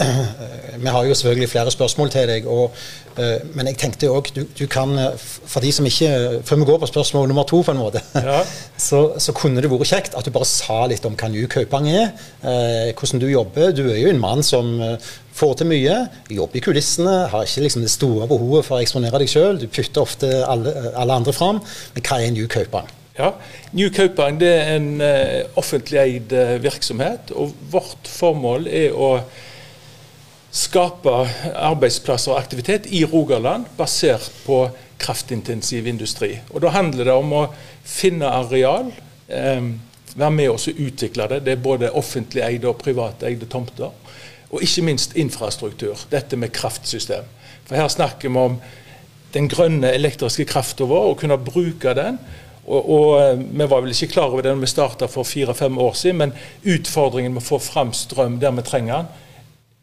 vi 0.82 0.86
har 0.86 1.04
jo 1.04 1.14
selvfølgelig 1.14 1.48
flere 1.48 1.70
spørsmål 1.70 2.10
til 2.10 2.28
deg. 2.28 2.46
Og, 2.48 2.74
uh, 3.18 3.54
men 3.54 3.70
jeg 3.70 3.78
tenkte 3.80 4.10
òg 4.10 4.30
du, 4.34 4.42
du, 4.58 4.66
kan 4.70 4.94
For 5.20 5.60
de 5.60 5.72
som 5.74 5.86
ikke 5.86 6.40
Før 6.46 6.60
vi 6.60 6.68
går 6.68 6.78
på 6.82 6.90
spørsmål 6.90 7.28
nummer 7.28 7.46
to, 7.48 7.62
på 7.66 7.74
en 7.74 7.80
måte, 7.80 8.02
ja. 8.14 8.40
så, 8.76 9.02
så, 9.18 9.34
kunne 9.36 9.62
det 9.62 9.70
vært 9.70 9.90
kjekt 9.90 10.16
at 10.18 10.26
du 10.26 10.32
bare 10.34 10.48
sa 10.48 10.84
litt 10.90 11.04
om 11.08 11.16
hva 11.18 11.30
New 11.32 11.48
Kaupang 11.50 11.88
er. 11.90 12.14
Uh, 12.44 12.92
hvordan 12.94 13.22
du 13.22 13.28
jobber. 13.30 13.74
Du 13.76 13.84
er 13.88 14.00
jo 14.00 14.12
en 14.12 14.22
mann 14.22 14.44
som 14.46 14.72
uh, 14.80 15.10
får 15.36 15.60
til 15.60 15.70
mye. 15.72 15.98
Jobber 16.30 16.60
i 16.60 16.64
kulissene. 16.64 17.18
Har 17.32 17.44
ikke 17.48 17.66
liksom 17.66 17.84
det 17.84 17.92
store 17.92 18.30
behovet 18.30 18.66
for 18.68 18.78
å 18.78 18.84
eksponere 18.84 19.20
deg 19.22 19.32
sjøl. 19.32 19.60
Du 19.60 19.68
putter 19.68 20.04
ofte 20.04 20.32
alle, 20.46 20.74
alle 20.94 21.20
andre 21.20 21.36
fram. 21.36 21.60
Men 21.94 22.08
hva 22.08 22.22
er 22.22 22.34
New 22.34 22.48
Kaupang? 22.50 22.88
Ja, 23.20 23.34
New 23.76 23.90
Kaupang 23.92 24.38
det 24.40 24.48
er 24.48 24.78
en 24.78 25.02
offentlig 25.60 25.98
eid 26.00 26.32
virksomhet. 26.64 27.34
og 27.36 27.52
Vårt 27.74 28.08
formål 28.08 28.64
er 28.70 28.96
å 28.96 29.18
skape 30.50 31.12
arbeidsplasser 31.54 32.32
og 32.34 32.40
aktivitet 32.40 32.88
i 32.90 33.04
Rogaland 33.04 33.68
basert 33.78 34.30
på 34.46 34.64
kraftintensiv 35.00 35.86
industri. 35.86 36.38
Og 36.50 36.62
Da 36.62 36.68
handler 36.74 37.04
det 37.04 37.12
om 37.12 37.32
å 37.32 37.46
finne 37.84 38.26
areal, 38.26 38.92
eh, 39.28 39.62
være 40.16 40.30
med 40.30 40.50
oss 40.50 40.68
og 40.68 40.74
utvikle 40.74 41.28
det. 41.28 41.44
Det 41.44 41.52
er 41.52 41.62
både 41.62 41.92
offentlig 41.92 42.42
eide 42.42 42.68
og 42.68 42.78
privateide 42.78 43.46
tomter. 43.46 43.90
Og 44.50 44.62
ikke 44.62 44.82
minst 44.82 45.16
infrastruktur, 45.16 45.96
dette 46.10 46.36
med 46.36 46.52
kraftsystem. 46.52 47.24
For 47.64 47.76
her 47.76 47.88
snakker 47.88 48.28
vi 48.28 48.36
om 48.36 48.60
den 49.32 49.48
grønne 49.48 49.92
elektriske 49.94 50.44
krafta 50.44 50.84
vår, 50.84 51.10
og 51.10 51.18
kunne 51.18 51.38
bruke 51.38 51.94
den. 51.94 52.18
Og, 52.66 52.90
og, 52.90 53.20
eh, 53.22 53.38
Vi 53.38 53.70
var 53.70 53.80
vel 53.80 53.90
ikke 53.90 54.12
klar 54.12 54.30
over 54.30 54.42
det 54.42 54.52
når 54.52 54.60
vi 54.60 54.66
starta 54.66 55.06
for 55.06 55.22
fire-fem 55.22 55.78
år 55.78 55.92
siden, 55.92 56.16
men 56.16 56.32
utfordringen 56.64 57.32
med 57.34 57.42
å 57.42 57.46
få 57.46 57.58
fram 57.58 57.92
strøm 57.92 58.40
der 58.40 58.50
vi 58.50 58.62
trenger 58.62 58.96
den, 58.96 59.06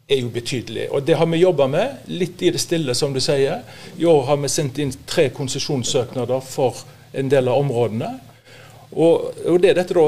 er 0.08 0.22
jo 0.22 0.30
betydelig. 0.32 0.88
Og 0.90 1.04
Det 1.06 1.16
har 1.16 1.26
vi 1.26 1.42
jobba 1.42 1.66
med, 1.68 2.04
litt 2.06 2.42
i 2.42 2.50
det 2.54 2.60
stille, 2.60 2.94
som 2.94 3.12
du 3.12 3.20
sier. 3.20 3.60
I 3.98 4.06
år 4.08 4.24
har 4.30 4.40
vi 4.40 4.48
sendt 4.48 4.78
inn 4.80 4.92
tre 5.06 5.28
konsesjonssøknader 5.36 6.40
for 6.44 6.84
en 7.12 7.28
del 7.28 7.48
av 7.48 7.60
områdene. 7.60 8.12
Og, 8.92 9.32
og 9.44 9.60
det 9.60 9.72
er 9.72 9.80
dette 9.82 9.96
da, 9.96 10.06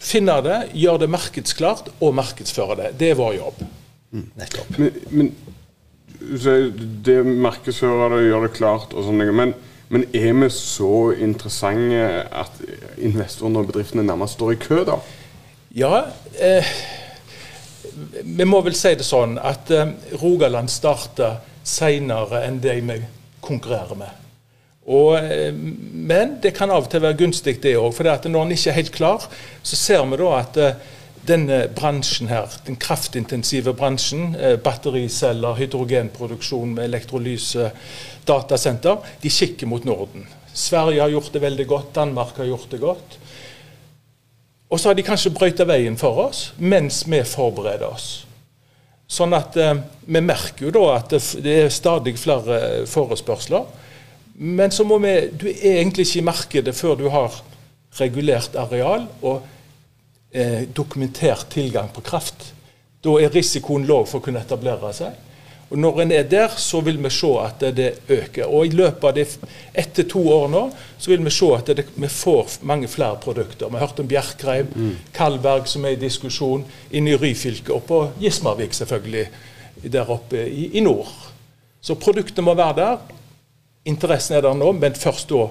finne 0.00 0.36
det, 0.46 0.58
gjøre 0.78 1.02
det 1.04 1.10
markedsklart 1.10 1.90
og 1.98 2.14
markedsføre 2.14 2.78
det. 2.78 2.92
Det 3.00 3.10
er 3.10 3.18
vår 3.18 3.34
jobb. 3.40 3.64
Mm. 4.10 4.28
Nettopp. 4.38 4.78
Men, 4.78 5.00
men 5.10 5.32
det 7.04 7.18
markedsfører 7.26 8.16
det, 8.16 8.24
gjør 8.28 8.46
det 8.46 8.54
klart 8.54 8.94
og 8.94 9.06
sånn, 9.06 9.22
men, 9.34 9.54
men 9.90 10.06
er 10.14 10.32
vi 10.44 10.50
så 10.54 11.10
interessante 11.16 12.06
at 12.30 12.62
investorene 12.98 13.62
og 13.62 13.70
bedriftene 13.72 14.06
nærmest 14.06 14.38
står 14.38 14.54
i 14.54 14.60
kø, 14.62 14.82
da? 14.86 15.00
Ja. 15.74 16.04
Eh, 16.38 16.66
vi 18.22 18.46
må 18.48 18.60
vel 18.64 18.76
si 18.76 18.94
det 18.98 19.06
sånn 19.06 19.36
at 19.42 19.70
uh, 19.74 19.90
Rogaland 20.20 20.70
starta 20.72 21.36
seinere 21.66 22.44
enn 22.46 22.60
de 22.62 22.76
vi 22.80 22.96
konkurrerer 23.44 23.98
med. 23.98 24.16
Og, 24.90 25.16
uh, 25.18 25.50
men 25.52 26.38
det 26.42 26.54
kan 26.56 26.72
av 26.72 26.86
og 26.86 26.92
til 26.92 27.04
være 27.04 27.18
gunstig, 27.20 27.58
det 27.62 27.76
òg. 27.78 27.92
For 27.96 28.08
når 28.08 28.40
en 28.42 28.56
ikke 28.56 28.72
er 28.72 28.80
helt 28.80 28.96
klar, 28.96 29.28
så 29.62 29.78
ser 29.78 30.04
vi 30.08 30.20
da 30.20 30.32
at 30.38 30.60
uh, 30.60 30.96
denne 31.28 31.62
bransjen 31.76 32.30
her, 32.32 32.48
den 32.64 32.78
kraftintensive 32.80 33.74
bransjen, 33.76 34.32
battericeller, 34.64 35.58
hydrogenproduksjon 35.58 36.72
med 36.78 36.86
elektrolyse, 36.88 37.66
datasenter, 38.26 39.04
de 39.20 39.28
kikker 39.28 39.68
mot 39.68 39.84
Norden. 39.84 40.24
Sverige 40.56 41.04
har 41.04 41.12
gjort 41.12 41.34
det 41.36 41.42
veldig 41.44 41.66
godt, 41.68 41.92
Danmark 42.00 42.40
har 42.40 42.48
gjort 42.48 42.72
det 42.72 42.80
godt. 42.80 43.19
Og 44.70 44.80
så 44.80 44.90
har 44.90 44.98
de 44.98 45.04
kanskje 45.06 45.32
brøyta 45.34 45.66
veien 45.66 45.96
for 45.98 46.26
oss 46.28 46.50
mens 46.58 47.02
vi 47.10 47.22
forbereder 47.26 47.90
oss. 47.90 48.08
Sånn 49.10 49.34
at 49.34 49.56
eh, 49.58 49.74
vi 50.06 50.22
merker 50.22 50.68
jo 50.68 50.74
da 50.76 50.84
at 51.00 51.14
det, 51.42 51.54
er 51.64 51.72
stadig 51.74 52.14
flere 52.20 52.86
forespørsler. 52.86 53.66
Men 54.40 54.70
så 54.72 54.86
må 54.86 55.00
vi 55.02 55.14
Du 55.34 55.48
er 55.50 55.80
egentlig 55.80 56.06
ikke 56.06 56.22
i 56.22 56.28
markedet 56.28 56.76
før 56.76 56.94
du 56.96 57.08
har 57.10 57.34
regulert 57.98 58.54
areal 58.54 59.08
og 59.20 59.42
eh, 60.30 60.68
dokumentert 60.70 61.50
tilgang 61.50 61.90
på 61.90 62.04
kraft. 62.06 62.52
Da 63.02 63.16
er 63.18 63.34
risikoen 63.34 63.88
lav 63.88 64.06
for 64.06 64.20
å 64.20 64.24
kunne 64.24 64.44
etablere 64.44 64.92
seg. 64.94 65.18
Og 65.70 65.78
Når 65.78 66.00
en 66.02 66.12
er 66.12 66.22
der, 66.26 66.54
så 66.58 66.80
vil 66.80 66.98
vi 66.98 67.10
se 67.14 67.28
at 67.38 67.60
det 67.76 67.90
øker. 68.08 68.46
Og 68.46 68.66
I 68.66 68.74
løpet 68.74 69.04
av 69.04 69.14
det 69.14 69.26
ett 69.74 70.00
to 70.10 70.22
år 70.28 70.48
nå, 70.50 70.64
så 70.98 71.10
vil 71.12 71.22
vi 71.24 71.30
se 71.30 71.46
at 71.54 71.70
det, 71.76 71.84
vi 71.94 72.08
får 72.08 72.58
mange 72.66 72.88
flere 72.88 73.20
produkter. 73.22 73.68
Vi 73.68 73.78
har 73.78 73.86
hørt 73.86 74.00
om 74.00 74.08
Bjerkreim, 74.08 74.66
mm. 74.74 74.96
Kalberg 75.14 75.68
som 75.70 75.84
er 75.84 75.94
i 75.94 76.00
diskusjon, 76.00 76.64
inne 76.90 77.14
i 77.14 77.16
Ryfylke 77.16 77.72
og 77.72 77.84
på 77.86 78.02
Gismarvik 78.18 78.74
selvfølgelig, 78.74 79.28
der 79.92 80.10
oppe 80.10 80.42
i, 80.48 80.66
i 80.74 80.80
nord. 80.80 81.12
Så 81.80 81.94
produktene 81.94 82.44
må 82.44 82.54
være 82.54 82.76
der. 82.76 82.98
Interessen 83.84 84.36
er 84.36 84.40
der 84.40 84.54
nå, 84.54 84.72
men 84.72 84.94
først 84.94 85.30
da 85.30 85.46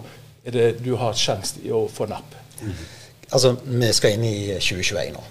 er 0.45 0.51
det 0.51 0.69
du 0.83 0.95
har 0.99 1.15
sjanse 1.15 1.61
til 1.61 1.79
å 1.79 1.87
få 1.87 2.09
napp. 2.11 2.35
Mm. 2.61 2.75
Altså, 3.31 3.55
Vi 3.63 3.93
skal 3.93 4.17
inn 4.17 4.27
i 4.27 4.37
2021 4.59 5.13
nå. 5.15 5.23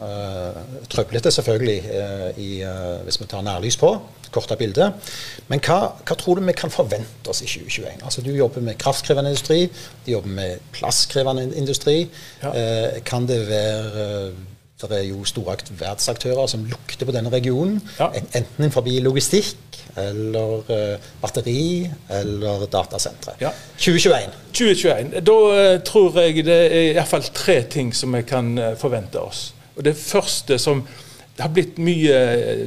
Uh, 0.00 0.56
trøblete 0.88 1.30
selvfølgelig 1.30 1.82
uh, 1.92 2.38
i, 2.40 2.62
uh, 2.64 3.02
hvis 3.04 3.20
vi 3.20 3.26
tar 3.28 3.42
nærlys 3.44 3.76
på 3.76 3.90
korte 4.32 4.56
bildet. 4.56 4.94
Men 5.50 5.62
hva, 5.64 5.78
hva, 6.06 6.16
tror 6.18 6.38
du 6.38 6.46
vi 6.46 6.54
kan 6.56 6.72
forvente 6.72 7.32
oss 7.32 7.42
i 7.44 7.48
2021? 7.50 8.04
Altså 8.04 8.22
Du 8.24 8.30
jobber 8.30 8.64
med 8.64 8.78
kraftkrevende 8.78 9.34
industri, 9.34 9.66
du 10.06 10.12
jobber 10.12 10.36
med 10.38 10.70
plasskrevende 10.72 11.50
industri. 11.56 11.98
Ja. 12.42 12.54
Uh, 12.54 13.02
kan 13.04 13.28
det 13.28 13.42
være 13.48 14.06
eh, 14.06 14.46
det 14.80 14.96
er 14.96 15.02
jo 15.10 15.26
store 15.28 15.58
verdsaktører 15.76 16.46
som 16.48 16.62
lukter 16.64 17.04
på 17.04 17.12
denne 17.12 17.28
regionen. 17.28 17.82
Ja. 17.98 18.06
Enten 18.16 18.62
innenfor 18.62 18.86
logistikk 19.04 19.82
eller 20.00 20.96
batteri 21.20 21.90
eller 22.08 22.64
datasentre. 22.64 23.34
Ja. 23.42 23.50
2021. 23.76 24.32
2021. 24.54 25.20
Da 25.20 25.76
tror 25.84 26.16
jeg 26.22 26.46
det 26.46 26.58
er 26.72 26.94
iallfall 26.94 27.28
tre 27.34 27.62
ting 27.68 27.92
som 27.92 28.16
vi 28.16 28.22
kan 28.22 28.56
forvente 28.80 29.20
oss. 29.20 29.50
Og 29.80 29.84
Det 29.86 29.96
første 29.96 30.58
som 30.60 30.82
det 31.36 31.46
har 31.46 31.52
blitt 31.56 31.78
mye 31.80 32.16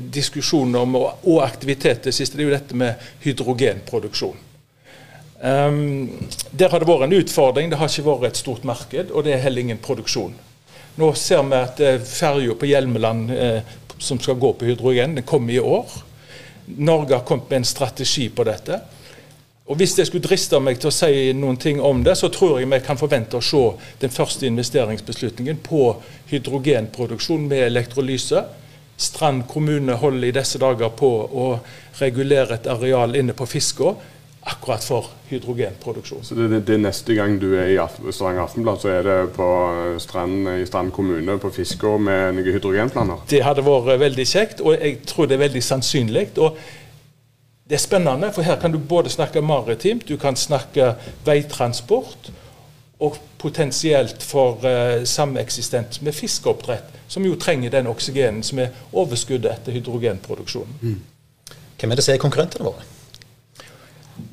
diskusjon 0.09 0.71
om, 0.79 0.95
og 0.97 1.43
aktivitet 1.43 2.07
det 2.07 2.13
siste. 2.17 2.39
Det 2.39 2.41
er 2.41 2.47
jo 2.47 2.55
dette 2.55 2.77
med 2.79 3.03
hydrogenproduksjon. 3.21 4.39
Um, 5.43 6.07
der 6.55 6.71
har 6.71 6.81
det 6.81 6.87
vært 6.89 7.05
en 7.05 7.13
utfordring. 7.19 7.69
Det 7.69 7.77
har 7.77 7.91
ikke 7.91 8.07
vært 8.07 8.31
et 8.31 8.41
stort 8.41 8.65
marked, 8.65 9.11
og 9.11 9.27
det 9.27 9.35
er 9.35 9.43
heller 9.43 9.61
ingen 9.61 9.81
produksjon. 9.83 10.33
Nå 10.97 11.11
ser 11.19 11.45
vi 11.51 11.59
at 11.59 11.83
eh, 11.85 12.01
ferja 12.01 12.55
på 12.57 12.69
Hjelmeland 12.69 13.29
eh, 13.37 13.75
som 14.01 14.17
skal 14.21 14.41
gå 14.41 14.51
på 14.57 14.71
hydrogen, 14.71 15.13
den 15.19 15.29
kommer 15.29 15.53
i 15.53 15.61
år. 15.61 15.93
Norge 16.65 17.17
har 17.17 17.25
kommet 17.29 17.49
med 17.49 17.61
en 17.61 17.69
strategi 17.69 18.29
på 18.33 18.45
dette. 18.49 18.79
Og 19.63 19.77
Hvis 19.79 19.97
jeg 19.97 20.09
skulle 20.09 20.25
driste 20.25 20.59
meg 20.59 20.79
til 20.81 20.89
å 20.89 20.95
si 20.95 21.29
noen 21.39 21.55
ting 21.55 21.79
om 21.79 22.01
det, 22.03 22.17
så 22.19 22.27
tror 22.27 22.57
jeg 22.59 22.67
vi 22.67 22.79
kan 22.83 22.99
forvente 22.99 23.39
å 23.39 23.43
se 23.43 23.61
den 24.01 24.11
første 24.11 24.45
investeringsbeslutningen 24.49 25.61
på 25.63 25.85
hydrogenproduksjon 26.31 27.47
med 27.47 27.69
elektrolyse 27.69 28.43
Strand 29.03 29.47
kommune 29.49 29.95
holder 29.97 30.27
i 30.27 30.33
disse 30.35 30.59
dager 30.61 30.91
på 30.93 31.07
å 31.25 31.45
regulere 31.99 32.59
et 32.59 32.67
areal 32.69 33.15
inne 33.17 33.33
på 33.33 33.47
Fiskå 33.49 33.95
akkurat 34.43 34.83
for 34.83 35.07
hydrogenproduksjon. 35.29 36.23
Så 36.27 36.35
det, 36.35 36.49
det, 36.51 36.59
det, 36.67 36.77
neste 36.83 37.15
gang 37.15 37.37
du 37.39 37.53
er 37.55 37.71
i 37.71 37.77
Stavanger 38.11 38.43
Aftenblad, 38.43 38.81
så 38.83 38.91
er 38.91 39.07
det 39.07 39.17
på 39.37 39.47
Strand 40.03 40.49
i 40.57 40.65
Strand 40.67 40.91
kommune 40.93 41.37
på 41.39 41.51
Fiskå 41.55 41.95
med 41.97 42.35
noen 42.37 42.51
hydrogenplaner? 42.51 43.23
Det 43.31 43.39
hadde 43.45 43.63
vært 43.65 44.01
veldig 44.03 44.25
kjekt, 44.27 44.61
og 44.61 44.75
jeg 44.75 44.99
tror 45.07 45.31
det 45.31 45.39
er 45.39 45.45
veldig 45.45 45.63
sannsynlig. 45.63 46.27
og 46.43 46.59
det 47.73 47.79
er 47.79 47.87
spennende, 47.87 48.27
for 48.29 48.45
her 48.45 48.59
kan 48.61 48.69
du 48.69 48.77
både 48.77 49.09
snakke 49.09 49.41
maritimt, 49.41 50.03
du 50.05 50.17
kan 50.21 50.35
snakke 50.37 50.91
veitransport, 51.25 52.27
og 53.01 53.15
potensielt 53.41 54.21
for 54.21 54.59
uh, 54.61 55.01
sameksistens 55.09 55.97
med 56.05 56.13
fiskeoppdrett, 56.13 56.91
som 57.09 57.25
jo 57.25 57.33
trenger 57.33 57.71
den 57.73 57.87
oksygenen 57.89 58.43
som 58.45 58.59
er 58.61 58.75
overskuddet 58.93 59.49
etter 59.55 59.73
hydrogenproduksjonen. 59.73 60.75
Mm. 60.83 61.55
Hvem 61.79 61.91
er 61.95 61.97
det 61.97 62.05
som 62.05 62.13
er 62.13 62.21
konkurrentene 62.21 62.67
våre? 62.67 62.85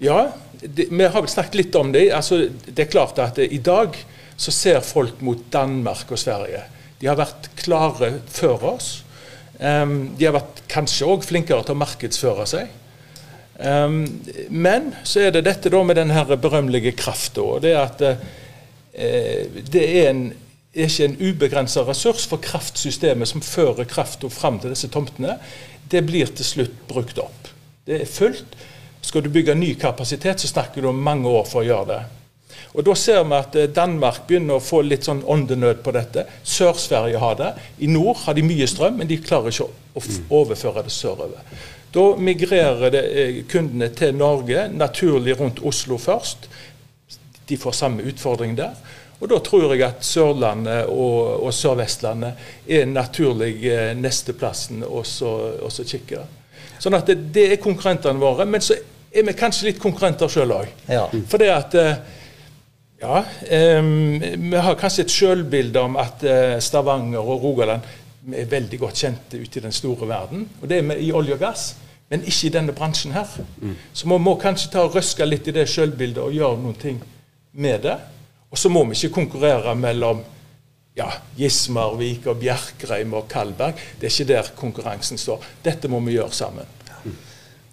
Ja, 0.04 0.18
det, 0.60 0.90
Vi 0.90 1.06
har 1.06 1.16
vel 1.16 1.32
snakket 1.32 1.56
litt 1.62 1.78
om 1.80 1.94
det. 1.96 2.10
Altså, 2.12 2.42
det 2.66 2.84
er 2.84 2.90
klart 2.92 3.22
at 3.24 3.40
uh, 3.40 3.46
i 3.48 3.62
dag 3.64 3.96
så 4.36 4.52
ser 4.52 4.82
folk 4.84 5.24
mot 5.24 5.46
Danmark 5.52 6.12
og 6.12 6.20
Sverige. 6.20 6.60
De 7.00 7.08
har 7.08 7.16
vært 7.16 7.48
klare 7.56 8.18
før 8.28 8.68
oss. 8.74 8.90
Um, 9.56 10.12
de 10.20 10.28
har 10.28 10.36
vært 10.36 10.60
kanskje 10.68 11.08
òg 11.08 11.24
flinkere 11.24 11.64
til 11.64 11.78
å 11.78 11.82
markedsføre 11.86 12.46
seg. 12.52 12.76
Um, 13.60 14.06
men 14.48 14.94
så 15.04 15.26
er 15.26 15.34
det 15.34 15.44
dette 15.44 15.68
da 15.72 15.82
med 15.84 15.98
den 16.00 16.12
her 16.14 16.30
berømmelige 16.40 16.94
krafta. 16.96 17.44
Det 17.60 17.74
er 17.74 17.82
at 17.82 18.04
uh, 18.06 19.58
det 19.72 19.82
er, 19.84 20.10
en, 20.10 20.22
er 20.72 20.88
ikke 20.88 21.08
en 21.10 21.18
ubegrensa 21.20 21.84
ressurs 21.84 22.24
for 22.30 22.40
kraftsystemet 22.40 23.28
som 23.28 23.44
fører 23.44 23.88
krafta 23.88 24.30
fram 24.32 24.58
til 24.62 24.72
disse 24.72 24.88
tomtene. 24.88 25.36
Det 25.90 26.02
blir 26.06 26.32
til 26.32 26.46
slutt 26.46 26.86
brukt 26.88 27.20
opp. 27.20 27.50
Det 27.86 28.00
er 28.00 28.08
fullt. 28.08 28.56
Skal 29.02 29.24
du 29.24 29.30
bygge 29.32 29.54
ny 29.56 29.74
kapasitet, 29.80 30.40
så 30.40 30.48
snakker 30.48 30.80
du 30.82 30.90
om 30.90 31.04
mange 31.04 31.28
år 31.28 31.46
for 31.48 31.62
å 31.62 31.68
gjøre 31.68 31.88
det. 31.92 32.00
Og 32.74 32.84
Da 32.86 32.94
ser 32.94 33.24
vi 33.24 33.34
at 33.34 33.56
eh, 33.58 33.70
Danmark 33.74 34.22
begynner 34.28 34.58
å 34.58 34.62
få 34.62 34.82
litt 34.86 35.08
sånn 35.08 35.24
åndenød 35.26 35.82
på 35.84 35.94
dette. 35.96 36.26
Sør-Sverige 36.46 37.18
har 37.18 37.36
det. 37.40 37.50
I 37.82 37.90
nord 37.90 38.22
har 38.24 38.36
de 38.36 38.44
mye 38.46 38.68
strøm, 38.70 39.00
men 39.00 39.10
de 39.10 39.18
klarer 39.22 39.50
ikke 39.50 39.66
å 39.66 40.04
overføre 40.42 40.84
det 40.86 40.94
sørover. 40.94 41.42
Da 41.92 42.16
migrerer 42.16 42.90
det, 42.90 43.02
eh, 43.02 43.44
kundene 43.48 43.88
til 43.88 44.14
Norge, 44.14 44.68
naturlig 44.68 45.40
rundt 45.40 45.60
Oslo 45.62 45.98
først. 45.98 46.48
De 47.48 47.56
får 47.56 47.72
samme 47.72 48.02
utfordring 48.02 48.56
der. 48.56 48.74
Og 49.20 49.28
Da 49.28 49.38
tror 49.38 49.74
jeg 49.74 49.82
at 49.82 50.04
Sørlandet 50.04 50.86
og, 50.86 51.42
og 51.44 51.52
Sør-Vestlandet 51.54 52.32
er 52.68 52.86
naturlig 52.86 53.66
eh, 53.66 53.94
nesteplassen 53.94 54.84
å 54.84 55.02
kikke. 55.04 56.22
Sånn 56.78 56.94
at 56.94 57.06
det, 57.06 57.18
det 57.34 57.52
er 57.52 57.60
konkurrentene 57.60 58.20
våre. 58.20 58.46
Men 58.46 58.60
så 58.60 58.78
er 59.12 59.26
vi 59.26 59.34
kanskje 59.36 59.66
litt 59.66 59.82
konkurrenter 59.82 60.30
sjøl 60.30 60.54
òg. 60.56 60.70
Ja. 60.88 61.08
For 61.28 61.42
det 61.42 61.50
at 61.52 61.74
eh, 61.74 61.94
ja, 63.00 63.24
um, 63.80 64.20
vi 64.20 64.56
har 64.60 64.74
kanskje 64.76 65.06
et 65.06 65.12
sjølbilde 65.12 65.80
om 65.80 65.94
at 65.96 66.20
Stavanger 66.60 67.24
og 67.24 67.42
Rogaland 67.42 67.86
er 68.32 68.50
veldig 68.50 68.80
godt 68.80 69.00
kjente 69.02 69.40
ute 69.40 69.60
i 69.60 69.64
den 69.64 69.74
store 69.74 70.08
verden. 70.08 70.48
Og 70.60 70.68
det 70.68 70.80
er 70.80 70.88
vi 70.90 71.06
i 71.06 71.12
olje 71.16 71.36
og 71.36 71.42
gass, 71.42 71.70
men 72.10 72.24
ikke 72.26 72.48
i 72.48 72.54
denne 72.54 72.74
bransjen 72.76 73.14
her. 73.14 73.28
Mm. 73.60 73.76
Så 73.92 74.08
vi 74.10 74.18
må 74.18 74.34
kanskje 74.40 74.72
ta 74.72 74.84
og 74.86 74.96
røske 74.96 75.26
litt 75.26 75.48
i 75.48 75.54
det 75.56 75.68
sjølbildet 75.70 76.22
og 76.24 76.34
gjøre 76.34 76.60
noen 76.60 76.80
ting 76.80 77.00
med 77.52 77.86
det. 77.86 77.96
Og 78.50 78.58
så 78.58 78.70
må 78.72 78.82
vi 78.88 78.98
ikke 78.98 79.14
konkurrere 79.20 79.76
mellom 79.78 80.24
ja, 80.98 81.06
Gismarvik 81.38 82.26
og 82.28 82.40
Bjerkreim 82.42 83.14
og 83.14 83.28
Kalberg. 83.30 83.78
Det 84.00 84.08
er 84.08 84.14
ikke 84.14 84.32
der 84.32 84.52
konkurransen 84.58 85.20
står. 85.20 85.46
Dette 85.64 85.88
må 85.88 86.02
vi 86.04 86.18
gjøre 86.18 86.34
sammen. 86.34 86.76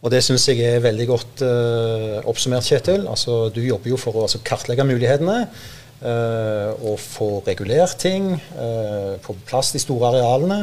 Og 0.05 0.11
Det 0.13 0.21
syns 0.23 0.45
jeg 0.47 0.61
er 0.61 0.83
veldig 0.83 1.07
godt 1.09 1.41
uh, 1.41 2.27
oppsummert, 2.29 2.67
Kjetil. 2.69 3.07
Altså, 3.09 3.47
du 3.49 3.63
jobber 3.65 3.89
jo 3.91 3.97
for 3.99 4.15
å 4.15 4.27
altså, 4.27 4.43
kartlegge 4.45 4.85
mulighetene. 4.85 5.47
Uh, 5.97 6.77
og 6.85 6.99
få 7.01 7.27
regulert 7.41 7.95
ting, 7.97 8.27
uh, 8.53 9.15
få 9.23 9.33
plass 9.47 9.71
de 9.73 9.81
store 9.81 10.11
arealene. 10.11 10.59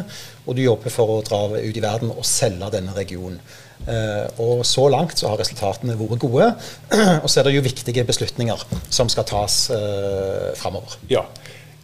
Og 0.47 0.55
du 0.55 0.63
jobber 0.63 0.95
for 0.95 1.11
å 1.11 1.23
dra 1.27 1.41
ut 1.57 1.75
i 1.75 1.83
verden 1.83 2.13
og 2.15 2.27
selge 2.29 2.71
denne 2.77 2.95
regionen. 2.95 3.41
Uh, 3.85 4.31
og 4.41 4.63
så 4.65 4.87
langt 4.89 5.19
så 5.19 5.33
har 5.33 5.41
resultatene 5.43 5.99
vært 5.99 6.23
gode. 6.23 6.53
og 7.23 7.27
så 7.27 7.41
er 7.41 7.49
det 7.49 7.57
jo 7.57 7.67
viktige 7.67 8.07
beslutninger 8.07 8.63
som 8.89 9.11
skal 9.13 9.27
tas 9.29 9.59
uh, 9.75 10.55
framover. 10.61 10.97
Ja. 11.11 11.27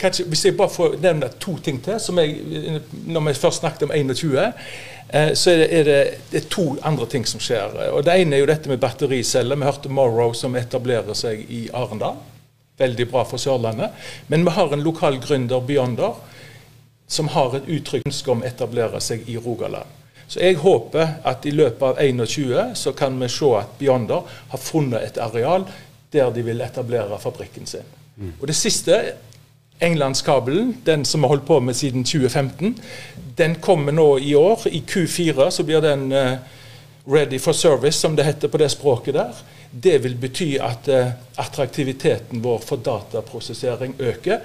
Kanskje, 0.01 0.25
hvis 0.25 0.45
jeg 0.45 0.57
bare 0.57 0.73
får 0.73 0.95
nevne 1.03 1.29
to 1.41 1.59
ting 1.61 1.83
til, 1.85 1.99
som 2.01 2.19
jeg, 2.19 2.39
når 3.07 3.27
vi 3.27 3.35
først 3.37 3.61
snakket 3.61 3.83
om 3.83 3.91
21, 3.93 4.39
eh, 5.13 5.35
så 5.37 5.51
er 5.51 5.59
det, 5.61 5.67
er, 5.79 5.85
det, 5.85 5.99
det 6.31 6.41
er, 6.41 6.47
to 6.49 6.65
andre 6.83 7.07
ting 7.07 7.27
som 7.29 7.43
skjer. 7.43 7.77
Og 7.93 8.05
Det 8.07 8.15
ene 8.17 8.37
er 8.37 8.41
jo 8.41 8.49
dette 8.49 8.73
med 8.73 8.81
battericeller. 8.81 9.61
Vi 9.61 9.69
hørte 9.69 9.93
Morrow 9.93 10.33
som 10.33 10.57
etablerer 10.57 11.13
seg 11.19 11.45
i 11.53 11.67
Arendal. 11.77 12.17
Veldig 12.81 13.07
bra 13.11 13.25
for 13.29 13.41
Sørlandet. 13.41 13.93
Men 14.33 14.45
vi 14.47 14.57
har 14.57 14.73
en 14.73 14.85
lokal 14.85 15.21
gründer, 15.21 15.61
Beyonder, 15.61 16.17
som 17.11 17.29
har 17.35 17.57
et 17.59 17.69
uttrykt 17.69 18.09
ønske 18.09 18.33
om 18.33 18.43
å 18.43 18.49
etablere 18.49 19.01
seg 19.05 19.29
i 19.29 19.37
Rogaland. 19.37 19.99
Så 20.31 20.39
jeg 20.41 20.61
håper 20.63 21.17
at 21.27 21.47
i 21.47 21.51
løpet 21.51 21.83
av 21.83 21.99
21 21.99 22.77
så 22.79 22.93
kan 22.95 23.17
vi 23.19 23.29
se 23.29 23.49
at 23.59 23.73
Beyonder 23.81 24.29
har 24.53 24.63
funnet 24.63 25.03
et 25.03 25.19
areal 25.19 25.67
der 26.15 26.31
de 26.35 26.45
vil 26.47 26.63
etablere 26.63 27.19
fabrikken 27.19 27.67
sin. 27.67 27.87
Mm. 28.17 28.33
Og 28.41 28.47
Det 28.47 28.57
siste 28.57 29.01
Englandskabelen, 29.81 30.77
den 30.87 31.05
som 31.05 31.21
vi 31.21 31.25
har 31.25 31.35
holdt 31.35 31.47
på 31.47 31.61
med 31.61 31.75
siden 31.75 32.05
2015, 32.05 32.79
den 33.39 33.55
kommer 33.55 33.93
nå 33.93 34.19
i 34.19 34.35
år. 34.35 34.67
I 34.67 34.83
Q4 34.87 35.51
så 35.51 35.65
blir 35.65 35.81
den 35.81 36.13
uh, 36.13 36.37
ready 37.07 37.39
for 37.39 37.53
service, 37.53 37.97
som 37.97 38.17
det 38.17 38.25
heter 38.25 38.49
på 38.49 38.59
det 38.59 38.71
språket 38.71 39.15
der. 39.15 39.35
Det 39.71 39.99
vil 40.03 40.17
bety 40.19 40.57
at 40.63 40.89
uh, 40.91 41.13
attraktiviteten 41.39 42.43
vår 42.43 42.59
for 42.67 42.83
dataprosessering 42.83 43.95
øker. 43.99 44.43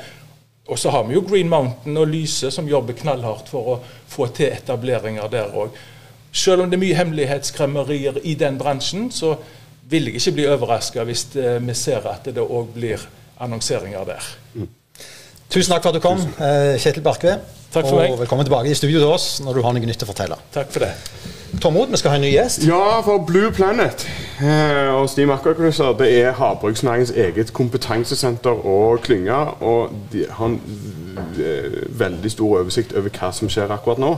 Og 0.67 0.79
så 0.79 0.89
har 0.89 1.03
vi 1.05 1.13
jo 1.13 1.25
Green 1.25 1.49
Mountain 1.49 1.97
og 1.97 2.07
Lyse 2.09 2.51
som 2.51 2.69
jobber 2.69 2.97
knallhardt 2.97 3.49
for 3.49 3.75
å 3.75 3.75
få 4.09 4.29
til 4.33 4.53
etableringer 4.53 5.29
der 5.29 5.53
òg. 5.53 5.75
Selv 6.35 6.63
om 6.63 6.69
det 6.69 6.77
er 6.77 6.83
mye 6.83 6.97
hemmelighetskremmerier 6.97 8.21
i 8.23 8.33
den 8.35 8.57
bransjen, 8.57 9.11
så 9.11 9.35
vil 9.89 10.09
jeg 10.09 10.19
ikke 10.19 10.38
bli 10.39 10.47
overraska 10.49 11.05
hvis 11.05 11.27
uh, 11.38 11.57
vi 11.61 11.77
ser 11.77 12.05
at 12.09 12.27
det 12.33 12.41
òg 12.41 12.73
blir 12.77 13.05
annonseringer 13.41 14.07
der. 14.07 14.33
Mm. 14.53 14.71
Tusen 15.49 15.71
takk 15.71 15.85
for 15.85 15.93
at 15.93 15.99
du 15.99 16.03
kom, 16.03 16.19
eh, 16.19 16.75
Kjetil 16.81 17.03
Barkve. 17.05 17.38
Takk 17.71 17.88
for 17.88 17.99
meg. 17.99 18.11
Og 18.11 18.19
velkommen 18.19 18.47
tilbake 18.47 18.71
i 18.71 18.75
studio 18.77 18.99
til 18.99 19.07
oss 19.13 19.39
når 19.45 19.59
du 19.59 19.65
har 19.65 19.75
noe 19.75 19.88
nytt 19.88 20.03
å 20.03 20.09
fortelle. 20.09 20.39
Takk 20.55 20.71
for 20.73 20.88
det. 20.88 20.93
Tormod, 21.62 21.88
vi 21.88 21.98
skal 21.98 22.12
ha 22.12 22.18
en 22.18 22.24
ny 22.26 22.32
gjest. 22.34 22.65
Ja, 22.68 23.00
for 23.06 23.22
Blue 23.28 23.52
Planet 23.54 24.06
eh, 24.41 24.89
og 24.91 25.10
Steam 25.10 25.32
Aquacruiser 25.34 25.96
det 26.00 26.10
er 26.20 26.36
havbruksnæringens 26.36 27.12
eget 27.12 27.54
kompetansesenter 27.54 28.65
og 28.65 29.02
klynge. 29.06 29.38
Og 29.62 29.94
de 30.13 30.26
har 30.30 30.52
en 30.52 30.60
eh, 31.39 31.80
veldig 32.00 32.32
stor 32.32 32.60
oversikt 32.60 32.96
over 32.98 33.13
hva 33.13 33.32
som 33.36 33.52
skjer 33.52 33.72
akkurat 33.76 34.02
nå. 34.02 34.12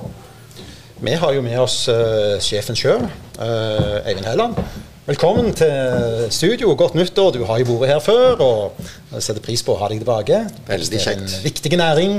Vi 1.02 1.14
har 1.14 1.34
jo 1.36 1.44
med 1.46 1.60
oss 1.62 1.84
uh, 1.94 2.40
sjefen 2.42 2.78
sjøl, 2.78 3.04
uh, 3.38 4.08
Eivind 4.10 4.26
Helland. 4.26 4.58
Velkommen 5.06 5.54
til 5.54 6.26
studio. 6.34 6.74
Godt 6.76 6.98
nyttår. 6.98 7.36
Du 7.36 7.44
har 7.46 7.62
jo 7.62 7.78
vært 7.78 7.94
her 7.94 8.02
før, 8.02 8.42
og 8.42 9.22
setter 9.22 9.44
pris 9.46 9.62
på 9.64 9.76
å 9.76 9.82
ha 9.84 9.92
deg 9.92 10.02
tilbake. 10.02 10.42
Veldig 10.68 11.00
kjekt. 11.04 11.22
Det 11.22 11.36
er 11.36 11.38
en 11.38 11.46
viktig 11.46 11.78
næring. 11.78 12.18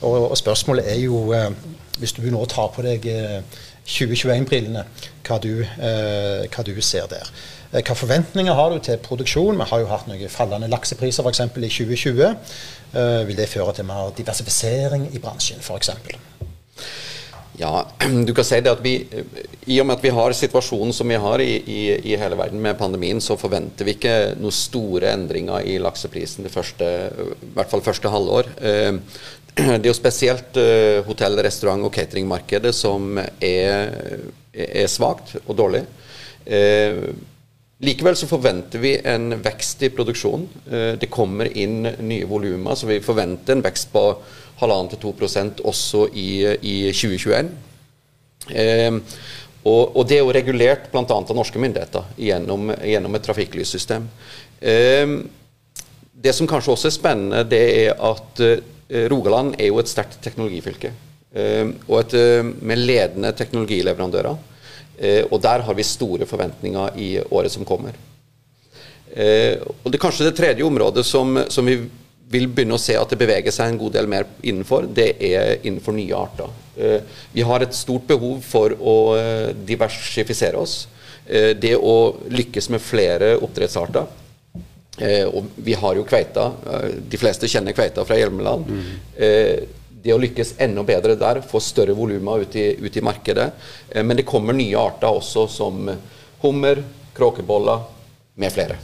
Og, 0.00 0.32
og 0.32 0.36
spørsmålet 0.36 0.90
er 0.90 0.98
jo, 1.04 1.22
uh, 1.30 1.76
hvis 1.98 2.16
du 2.18 2.26
nå 2.28 2.42
tar 2.50 2.68
på 2.74 2.84
deg 2.84 3.06
eh, 3.08 3.40
2021-brillene, 3.86 4.84
hva, 5.26 5.38
eh, 5.38 6.46
hva, 6.50 6.64
du 6.66 6.74
ser 6.82 7.06
der. 7.10 7.30
Eh, 7.72 7.82
hva 7.82 7.94
forventninger 7.94 8.58
har 8.58 8.74
du 8.74 8.80
til 8.82 8.98
produksjon? 9.02 9.58
Vi 9.58 9.70
har 9.70 9.82
jo 9.82 9.90
hatt 9.90 10.08
noen 10.10 10.32
fallende 10.32 10.70
laksepriser 10.72 11.26
f.eks. 11.26 11.44
i 11.46 11.70
2020. 11.70 12.26
Eh, 12.92 13.22
vil 13.28 13.38
det 13.38 13.50
føre 13.50 13.76
til 13.76 13.88
mer 13.88 14.12
diversifisering 14.16 15.10
i 15.12 15.22
bransjen 15.22 15.62
f.eks.? 15.62 15.92
Ja, 17.56 17.86
du 18.28 18.34
kan 18.36 18.44
si 18.44 18.58
det 18.60 18.74
at 18.74 18.82
vi, 18.84 18.98
I 19.66 19.78
og 19.80 19.88
med 19.88 19.96
at 19.96 20.04
vi 20.04 20.12
har 20.12 20.34
situasjonen 20.36 20.92
som 20.92 21.08
vi 21.08 21.16
har 21.20 21.40
i, 21.40 21.54
i, 21.56 21.80
i, 22.12 22.16
hele 22.20 22.36
verden 22.36 22.60
med 22.60 22.76
pandemien, 22.76 23.22
så 23.22 23.38
forventer 23.40 23.88
vi 23.88 23.96
ikke 23.96 24.16
noen 24.36 24.54
store 24.54 25.14
endringer 25.14 25.64
i 25.64 25.78
lakseprisen 25.80 26.44
det 26.44 26.52
første, 26.52 26.90
i 27.16 27.54
hvert 27.56 27.72
fall 27.72 27.86
første 27.86 28.12
halvår. 28.12 28.52
Eh, 29.56 29.76
det 29.78 29.86
er 29.86 29.92
jo 29.92 29.96
spesielt 29.96 30.58
eh, 30.60 31.00
hotell-, 31.06 31.40
restaurant- 31.46 31.86
og 31.86 31.94
cateringmarkedet 31.94 32.74
som 32.76 33.16
er, 33.16 33.94
er 34.52 34.90
svakt 34.92 35.36
og 35.46 35.54
dårlig. 35.56 35.84
Eh, 36.44 37.00
likevel 37.80 38.16
så 38.16 38.28
forventer 38.28 38.82
vi 38.82 38.94
en 39.04 39.38
vekst 39.44 39.84
i 39.84 39.92
produksjonen. 39.92 40.46
Det 41.00 41.08
kommer 41.12 41.48
inn 41.48 41.82
nye 41.84 42.28
volumer, 42.28 42.76
så 42.76 42.88
vi 42.88 43.02
forventer 43.04 43.56
en 43.56 43.64
vekst 43.64 43.90
på 43.92 44.04
halvannen 44.60 44.92
til 44.92 45.02
2% 45.10 45.64
også 45.68 46.06
i, 46.16 46.28
i 46.64 46.76
2021. 46.92 47.50
Eh, 48.50 49.00
og, 49.66 49.96
og, 49.96 50.04
det 50.06 50.20
er 50.20 50.22
jo 50.22 50.34
regulert 50.34 50.86
bl.a. 50.92 51.02
av 51.02 51.34
norske 51.34 51.58
myndigheter 51.58 52.06
gjennom, 52.22 52.70
gjennom 52.86 53.18
et 53.18 53.26
trafikklyssystem. 53.26 54.06
Eh, 54.60 55.16
det 56.16 56.32
som 56.34 56.48
kanskje 56.48 56.72
også 56.76 56.90
er 56.90 56.96
spennende, 56.96 57.42
det 57.50 57.64
er 57.82 57.98
at 58.08 58.42
eh, 58.44 58.62
Rogaland 58.88 59.56
er 59.58 59.70
jo 59.70 59.80
et 59.82 59.90
sterkt 59.90 60.20
teknologifylke. 60.22 60.92
Eh, 61.34 61.66
og 61.88 62.00
et, 62.00 62.14
eh, 62.14 62.42
med 62.42 62.78
ledende 62.78 63.32
teknologileverandører. 63.36 64.36
Eh, 64.98 65.24
og 65.30 65.40
der 65.42 65.64
har 65.66 65.74
vi 65.74 65.82
store 65.82 66.26
forventninger 66.26 66.96
i 66.96 67.10
året 67.30 67.52
som 67.52 67.64
kommer. 67.64 67.92
og 69.16 69.86
det 69.88 69.94
er 69.94 70.02
kanskje 70.02 70.26
det 70.26 70.36
tredje 70.36 70.64
området 70.64 71.02
som, 71.06 71.38
som 71.48 71.64
vi 71.64 71.78
vil 72.32 72.48
begynne 72.50 72.74
å 72.76 72.80
se 72.80 72.96
at 72.98 73.12
det 73.12 73.20
beveger 73.20 73.54
seg 73.54 73.70
en 73.70 73.78
god 73.80 73.94
del 73.96 74.08
mer 74.10 74.26
innenfor, 74.42 74.88
det 74.90 75.12
er 75.22 75.60
innenfor 75.62 75.94
nye 75.94 76.18
arter. 76.18 76.50
Eh, 76.76 77.00
vi 77.32 77.44
har 77.46 77.62
et 77.62 77.76
stort 77.76 78.06
behov 78.08 78.40
for 78.44 78.74
å 78.74 78.96
eh, 79.18 79.50
diversifisere 79.66 80.58
oss. 80.58 80.86
Eh, 81.26 81.52
det 81.58 81.76
å 81.78 82.16
lykkes 82.32 82.70
med 82.74 82.82
flere 82.82 83.36
oppdrettsarter. 83.38 84.10
Og 84.96 85.50
vi 85.60 85.74
har 85.76 85.98
jo 85.98 86.06
kveita. 86.08 86.46
De 87.04 87.18
fleste 87.20 87.50
kjenner 87.52 87.76
kveita 87.76 88.04
fra 88.08 88.16
Hjelmeland. 88.16 88.70
Mm. 88.70 88.86
Det 90.06 90.14
å 90.14 90.20
lykkes 90.22 90.54
enda 90.64 90.86
bedre 90.88 91.18
der, 91.20 91.42
få 91.44 91.60
større 91.60 91.92
volumer 91.98 92.46
ut, 92.46 92.56
ut, 92.56 92.96
i 92.96 93.04
markedet. 93.04 93.50
Men 94.00 94.16
det 94.16 94.24
kommer 94.28 94.56
nye 94.56 94.78
arter 94.80 95.20
også, 95.20 95.44
som 95.52 95.90
hummer, 96.40 96.80
kråkeboller 97.16 97.84
med 98.40 98.54
flere 98.56 98.80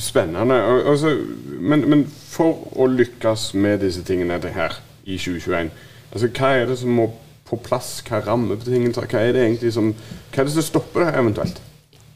spennende. 0.00 0.54
Altså, 0.90 1.12
men, 1.44 1.84
men, 1.90 2.04
for 2.08 2.66
å 2.76 2.88
lykkes 2.90 3.50
med 3.58 3.80
disse 3.84 4.04
tingene 4.06 4.38
her 4.54 4.76
i 5.04 5.18
2021, 5.20 5.70
altså, 6.12 6.30
hva 6.38 6.52
er 6.56 6.68
det 6.70 6.78
som 6.80 6.96
må 6.96 7.10
på 7.46 7.58
plass? 7.62 8.00
Hva 8.06 8.20
er 8.20 8.26
rammebetingelser? 8.30 9.08
Hva 9.10 9.22
er 9.22 9.36
det 9.36 9.44
egentlig 9.44 9.72
som 9.76 9.92
Hva 9.92 10.42
er 10.42 10.48
det 10.48 10.56
som 10.56 10.66
stopper 10.66 11.04
det 11.04 11.12
eventuelt? 11.20 11.60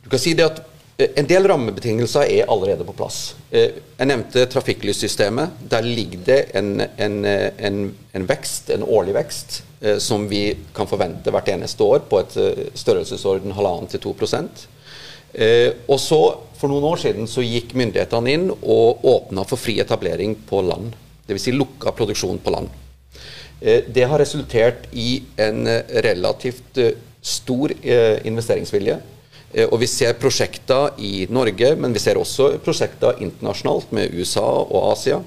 Du 0.05 0.11
kan 0.11 0.23
si 0.23 0.35
det 0.35 0.49
at 0.49 0.63
eh, 0.65 0.70
en 1.01 1.29
del 1.29 1.47
rammebetingelser 1.49 2.29
er 2.29 2.51
allerede 2.53 2.85
på 2.87 2.95
plass. 2.97 3.35
Eh, 3.51 3.79
jeg 3.97 4.11
nevnte 4.11 4.47
trafikklyssystemet. 4.53 5.63
Der 5.71 5.87
ligger 5.87 6.25
det 6.27 6.41
en, 6.59 6.81
en, 6.81 7.25
en, 7.25 7.81
en 8.15 8.29
vekst, 8.29 8.71
en 8.75 8.87
årlig 8.87 9.17
vekst, 9.17 9.63
som 10.05 10.27
vi 10.29 10.43
kan 10.77 10.85
forvente 10.85 11.33
hvert 11.33 11.47
eneste 11.49 11.81
år 11.81 12.03
på 12.11 12.19
et 12.21 12.35
størrelsesorden 12.77 13.55
halvannen 13.57 13.89
til 13.89 14.03
2% 14.05 14.67
Og 15.89 15.97
så, 15.97 16.19
For 16.61 16.69
noen 16.69 16.85
år 16.85 17.01
siden 17.01 17.31
så 17.33 17.41
gikk 17.41 17.73
myndighetene 17.81 18.35
inn 18.35 18.45
og 18.53 19.07
åpna 19.09 19.47
for 19.49 19.57
fri 19.57 19.79
etablering 19.81 20.35
på 20.45 20.61
land. 20.67 20.93
Dvs. 21.25 21.47
Si 21.47 21.55
lukka 21.57 21.95
produksjon 21.97 22.43
på 22.45 22.53
land. 22.53 22.69
Eh, 23.61 23.85
det 23.89 24.07
har 24.09 24.19
resultert 24.19 24.89
i 24.93 25.23
en 25.37 25.67
eh, 25.69 25.83
relativt 26.05 26.79
eh, 26.81 26.97
stor 27.21 27.73
investeringsvilje. 28.25 28.95
Og 29.51 29.81
vi 29.83 29.89
ser 29.91 30.15
prosjekter 30.15 30.95
i 31.03 31.27
Norge, 31.27 31.73
men 31.75 31.91
vi 31.91 31.99
ser 31.99 32.21
også 32.21 32.53
prosjekter 32.63 33.19
internasjonalt 33.19 33.91
med 33.97 34.15
USA 34.15 34.47
og 34.47 34.93
Asia 34.93 35.19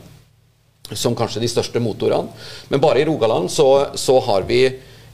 som 0.91 1.15
kanskje 1.15 1.41
de 1.43 1.49
største 1.51 1.81
motorene. 1.83 2.31
Men 2.69 2.81
bare 2.83 3.01
i 3.01 3.05
Rogaland 3.07 3.51
så, 3.51 3.95
så 3.95 4.19
har 4.27 4.47
vi 4.47 4.65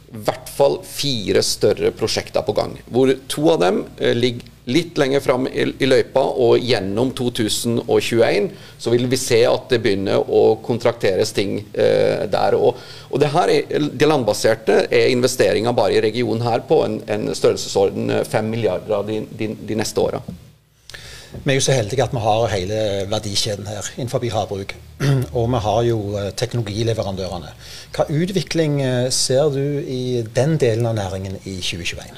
i 0.10 0.22
hvert 0.26 0.50
fall 0.50 0.80
fire 0.86 1.43
større 1.45 1.91
prosjekter 1.93 2.41
på 2.45 2.56
gang. 2.58 2.78
Hvor 2.89 3.12
to 3.30 3.50
av 3.54 3.60
dem 3.62 3.84
ligger 4.17 4.48
litt 4.69 4.98
lenger 4.98 5.19
fram 5.19 5.48
i, 5.48 5.65
i, 5.82 5.88
løypa, 5.88 6.22
og 6.22 6.62
gjennom 6.62 7.12
2021 7.17 8.50
så 8.78 8.93
vil 8.93 9.08
vi 9.10 9.19
se 9.19 9.39
at 9.50 9.69
det 9.72 9.82
begynner 9.84 10.22
å 10.22 10.43
kontrakteres 10.65 11.34
ting 11.36 11.58
eh, 11.74 12.26
der. 12.30 12.58
òg. 12.58 12.84
og 13.10 13.22
det 13.22 13.32
her 13.34 13.54
er, 13.54 13.88
de 13.89 14.10
landbaserte 14.10 14.84
er 14.89 15.10
investeringer 15.13 15.74
bare 15.74 15.98
i 15.98 16.04
regionen 16.06 16.45
her 16.45 16.65
på 16.69 16.84
en, 16.86 17.00
en 17.10 17.34
størrelsesorden 17.34 18.22
5 18.30 18.54
milliarder 18.54 19.10
de, 19.10 19.24
de, 19.41 19.52
de 19.72 19.80
neste 19.80 20.06
åra. 20.06 20.22
Vi 21.32 21.52
er 21.52 21.60
jo 21.60 21.62
så 21.62 21.76
heldige 21.78 22.04
at 22.04 22.13
vi 22.13 22.22
har 22.24 22.48
hele 22.56 22.78
verdikjeden 23.10 23.68
her 23.68 23.86
innenfor 23.98 24.24
havbruk. 24.34 24.76
Og 25.38 25.52
vi 25.52 25.60
har 25.65 25.82
jo 25.86 26.00
eh, 26.18 26.32
teknologileverandørene. 26.34 27.52
Hva 27.96 28.08
utvikling 28.10 28.82
eh, 28.82 29.12
ser 29.13 29.52
du 29.54 29.62
i 29.86 30.26
den 30.36 30.58
delen 30.58 30.89
av 30.89 30.98
næringen 30.98 31.38
i 31.46 31.60
2021? 31.62 32.18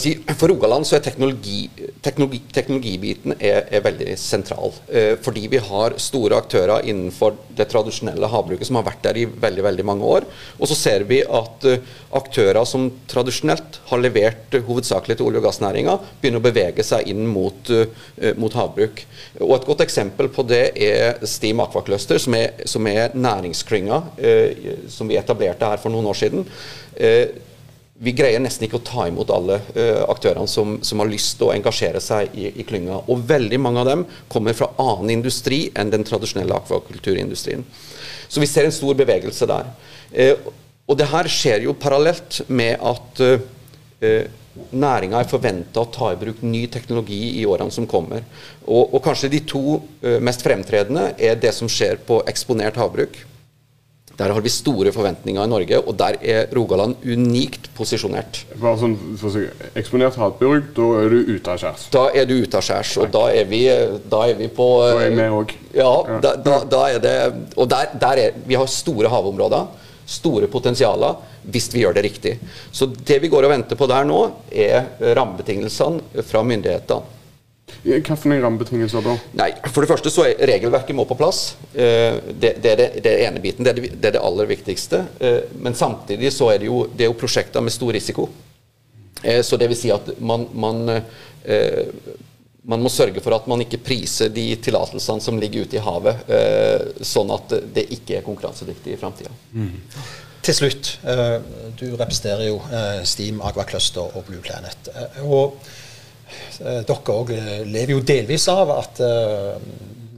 Si, 0.00 0.12
for 0.38 0.48
Rogaland 0.48 0.86
så 0.88 0.96
er 0.96 1.02
teknologi, 1.04 1.66
teknologi, 2.00 2.38
teknologibiten 2.54 3.34
er, 3.36 3.66
er, 3.68 3.82
veldig 3.84 4.14
sentral. 4.16 4.72
Eh, 4.88 5.18
fordi 5.20 5.42
vi 5.52 5.60
har 5.60 5.98
store 6.00 6.38
aktører 6.40 6.86
innenfor 6.88 7.34
det 7.52 7.66
tradisjonelle 7.68 8.30
havbruket 8.32 8.70
som 8.70 8.78
har 8.78 8.86
vært 8.86 9.02
der 9.04 9.20
i 9.20 9.26
veldig 9.28 9.66
veldig 9.66 9.86
mange 9.90 10.08
år. 10.08 10.28
Og 10.56 10.70
så 10.70 10.78
ser 10.78 11.04
vi 11.10 11.20
at 11.20 11.68
eh, 11.68 11.84
aktører 12.16 12.64
som 12.68 12.88
tradisjonelt 13.10 13.82
har 13.90 14.00
levert 14.00 14.56
eh, 14.56 14.64
hovedsakelig 14.64 15.18
til 15.18 15.28
olje- 15.28 15.42
og 15.42 15.48
gassnæringa, 15.50 15.98
begynner 16.22 16.40
å 16.40 16.48
bevege 16.48 16.88
seg 16.88 17.12
inn 17.12 17.26
mot, 17.28 17.68
uh, 17.68 18.32
mot, 18.40 18.52
havbruk. 18.56 19.04
Og 19.42 19.54
Et 19.58 19.68
godt 19.68 19.84
eksempel 19.84 20.32
på 20.32 20.44
det 20.48 20.64
er 20.72 21.20
Steam 21.28 21.60
Aquacluster, 21.64 22.20
som 22.22 22.36
er, 22.38 22.64
som 22.68 22.86
er 22.88 23.12
næringsklynga 23.16 23.98
som 24.92 25.08
vi 25.10 25.18
etablerte 25.18 25.68
her 25.68 25.80
for 25.82 25.92
noen 25.92 26.08
år 26.10 26.18
siden 26.18 26.46
vi 28.02 28.14
greier 28.18 28.42
nesten 28.42 28.66
ikke 28.66 28.80
å 28.80 28.86
ta 28.86 29.04
imot 29.06 29.30
alle 29.30 29.60
uh, 29.76 30.02
aktørene 30.10 30.50
som, 30.50 30.74
som, 30.82 30.98
har 31.02 31.10
lyst 31.10 31.36
til 31.38 31.48
å 31.48 31.54
engasjere 31.54 32.00
seg 32.02 32.34
i, 32.34 32.48
i, 32.50 32.66
klynga. 32.66 32.98
Og 33.06 33.22
veldig 33.28 33.60
mange 33.62 33.82
av 33.84 33.90
dem 33.92 34.04
kommer 34.32 34.56
fra 34.58 34.72
annen 34.82 35.14
industri 35.20 35.68
enn 35.78 35.92
den 35.92 36.06
tradisjonelle 36.08 36.56
akvakulturindustrien. 36.58 37.62
Så 38.26 38.42
vi 38.42 38.50
ser 38.50 38.66
en 38.66 38.74
stor 38.74 38.98
bevegelse 38.98 39.46
der. 39.46 39.70
Uh, 40.10 40.50
og 40.90 40.98
det 40.98 41.12
her 41.12 41.30
skjer 41.30 41.68
jo 41.68 41.78
parallelt 41.78 42.42
med 42.50 42.82
at 42.82 43.22
uh, 43.22 44.24
næringa 44.74 45.22
er 45.22 45.30
forventa 45.30 45.84
å 45.84 45.90
ta 45.94 46.10
i 46.10 46.18
bruk 46.18 46.42
ny 46.42 46.66
teknologi 46.74 47.20
i 47.38 47.46
årene 47.46 47.70
som 47.72 47.86
kommer. 47.88 48.26
Og, 48.66 48.96
og 48.96 48.98
kanskje 49.04 49.30
de 49.32 49.44
to 49.46 49.78
mest 50.20 50.42
fremtredende 50.44 51.12
er 51.22 51.38
det 51.40 51.54
som 51.54 51.70
skjer 51.70 52.02
på 52.04 52.18
eksponert 52.28 52.76
havbruk 52.82 53.14
der 54.18 54.32
har 54.34 54.44
vi 54.44 54.50
store 54.52 54.92
forventninger 54.92 55.44
i 55.44 55.50
Norge, 55.50 55.78
og 55.80 55.96
der 55.98 56.18
er 56.20 56.50
Rogaland 56.54 57.00
unikt 57.04 57.70
posisjonert. 57.76 58.42
Bare 58.60 58.76
sånn, 58.80 58.96
for 59.20 59.30
å 59.30 59.34
si, 59.34 59.44
Eksponert 59.78 60.18
hatbruk, 60.20 60.72
da 60.76 60.88
er 61.00 61.14
du 61.14 61.32
ute 61.32 61.54
av 61.54 61.60
skjærs? 61.62 61.86
Da 61.94 62.04
er 62.12 62.28
du 62.28 62.34
ute 62.42 62.60
av 62.60 62.66
skjærs, 62.66 62.94
og 63.02 63.12
da 63.14 63.24
er 63.32 63.48
vi, 63.48 63.62
da 64.12 64.24
er 64.28 64.36
vi 64.38 64.50
på 64.52 64.68
Da 64.84 64.90
er 64.98 65.06
jeg 65.08 65.18
med 65.18 65.38
òg. 65.38 65.54
Ja, 65.76 65.92
da, 66.24 66.34
da, 66.36 66.58
da, 66.68 66.82
er 66.92 67.00
det 67.00 67.14
Og 67.56 67.64
der, 67.70 67.94
der 67.96 68.20
er 68.20 68.34
Vi 68.44 68.58
har 68.60 68.68
store 68.68 69.08
havområder, 69.08 69.70
store 70.04 70.50
potensialer, 70.52 71.16
hvis 71.48 71.70
vi 71.72 71.82
gjør 71.82 71.96
det 71.96 72.04
riktig. 72.04 72.36
Så 72.70 72.90
det 72.92 73.18
vi 73.22 73.30
går 73.32 73.46
og 73.48 73.54
venter 73.54 73.78
på 73.78 73.88
der 73.90 74.04
nå, 74.06 74.20
er 74.52 74.92
rammebetingelsene 75.16 76.22
fra 76.28 76.44
myndighetene. 76.46 77.18
Hvilke 77.82 78.14
rammebetingelser 78.14 79.02
da? 79.02 79.16
Nei, 79.38 79.48
For 79.66 79.82
det 79.82 79.90
første 79.90 80.10
så 80.12 80.28
er 80.28 80.46
regelverket 80.52 80.94
må 80.94 81.04
på 81.08 81.16
plass. 81.18 81.56
Eh, 81.74 82.20
det, 82.30 82.54
det, 82.62 82.70
er 82.70 82.78
det, 82.78 82.88
det 83.02 83.12
er 83.12 83.26
ene 83.26 83.42
biten. 83.42 83.66
Det 83.66 83.72
er 83.72 83.80
det, 83.80 83.90
det 83.96 84.10
er 84.12 84.16
det, 84.18 84.22
aller 84.22 84.48
viktigste. 84.50 85.02
Eh, 85.18 85.40
men 85.64 85.74
samtidig 85.74 86.30
så 86.34 86.52
er 86.52 86.62
det 86.62 86.70
jo, 86.70 86.84
det 86.92 87.06
er 87.06 87.10
jo 87.10 87.18
prosjekter 87.18 87.64
med 87.64 87.74
stor 87.74 87.92
risiko. 87.96 88.28
Eh, 89.22 89.42
så 89.42 89.58
det 89.58 89.70
vil 89.72 89.78
si 89.78 89.90
at 89.94 90.14
man, 90.22 90.46
man, 90.54 90.86
man 92.62 92.86
må 92.86 92.90
sørge 92.92 93.22
for 93.22 93.34
at 93.34 93.50
man 93.50 93.64
ikke 93.64 93.82
priser 93.82 94.30
de 94.30 94.46
tillatelsene 94.62 95.22
som 95.24 95.42
ligger 95.42 95.66
ute 95.66 95.80
i 95.80 95.82
havet, 95.82 96.28
sånn 97.02 97.32
at 97.34 97.56
det 97.74 97.88
ikke 97.98 98.20
er 98.20 98.26
konkurransedyktig 98.26 98.94
i 98.94 99.00
framtida. 99.00 99.34
Mm. 99.58 99.72
Til 100.42 100.54
slutt, 100.54 100.96
du 101.78 101.84
representerer 101.98 102.46
jo 102.46 102.60
Steam, 103.06 103.42
Agva 103.42 103.66
Cluster 103.66 104.06
og 104.06 104.26
Blue 104.30 104.42
Planet. 104.42 104.90
og 105.26 105.58
dere 106.62 107.14
òg 107.14 107.34
eh, 107.34 107.62
lever 107.66 107.96
jo 107.96 108.06
delvis 108.06 108.46
av 108.52 108.72
at 108.76 109.02
eh, 109.02 109.54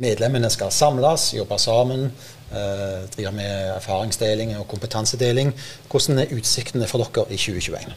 medlemmene 0.04 0.50
skal 0.52 0.72
samles, 0.74 1.32
jobbe 1.38 1.58
sammen, 1.62 2.08
drive 2.54 3.32
med 3.34 3.70
erfaringsdeling 3.72 4.52
og 4.60 4.68
kompetansedeling. 4.70 5.48
Hvordan 5.90 6.20
er 6.22 6.34
utsiktene 6.36 6.86
for 6.86 7.02
dere 7.02 7.24
i 7.34 7.38
2021? 7.40 7.94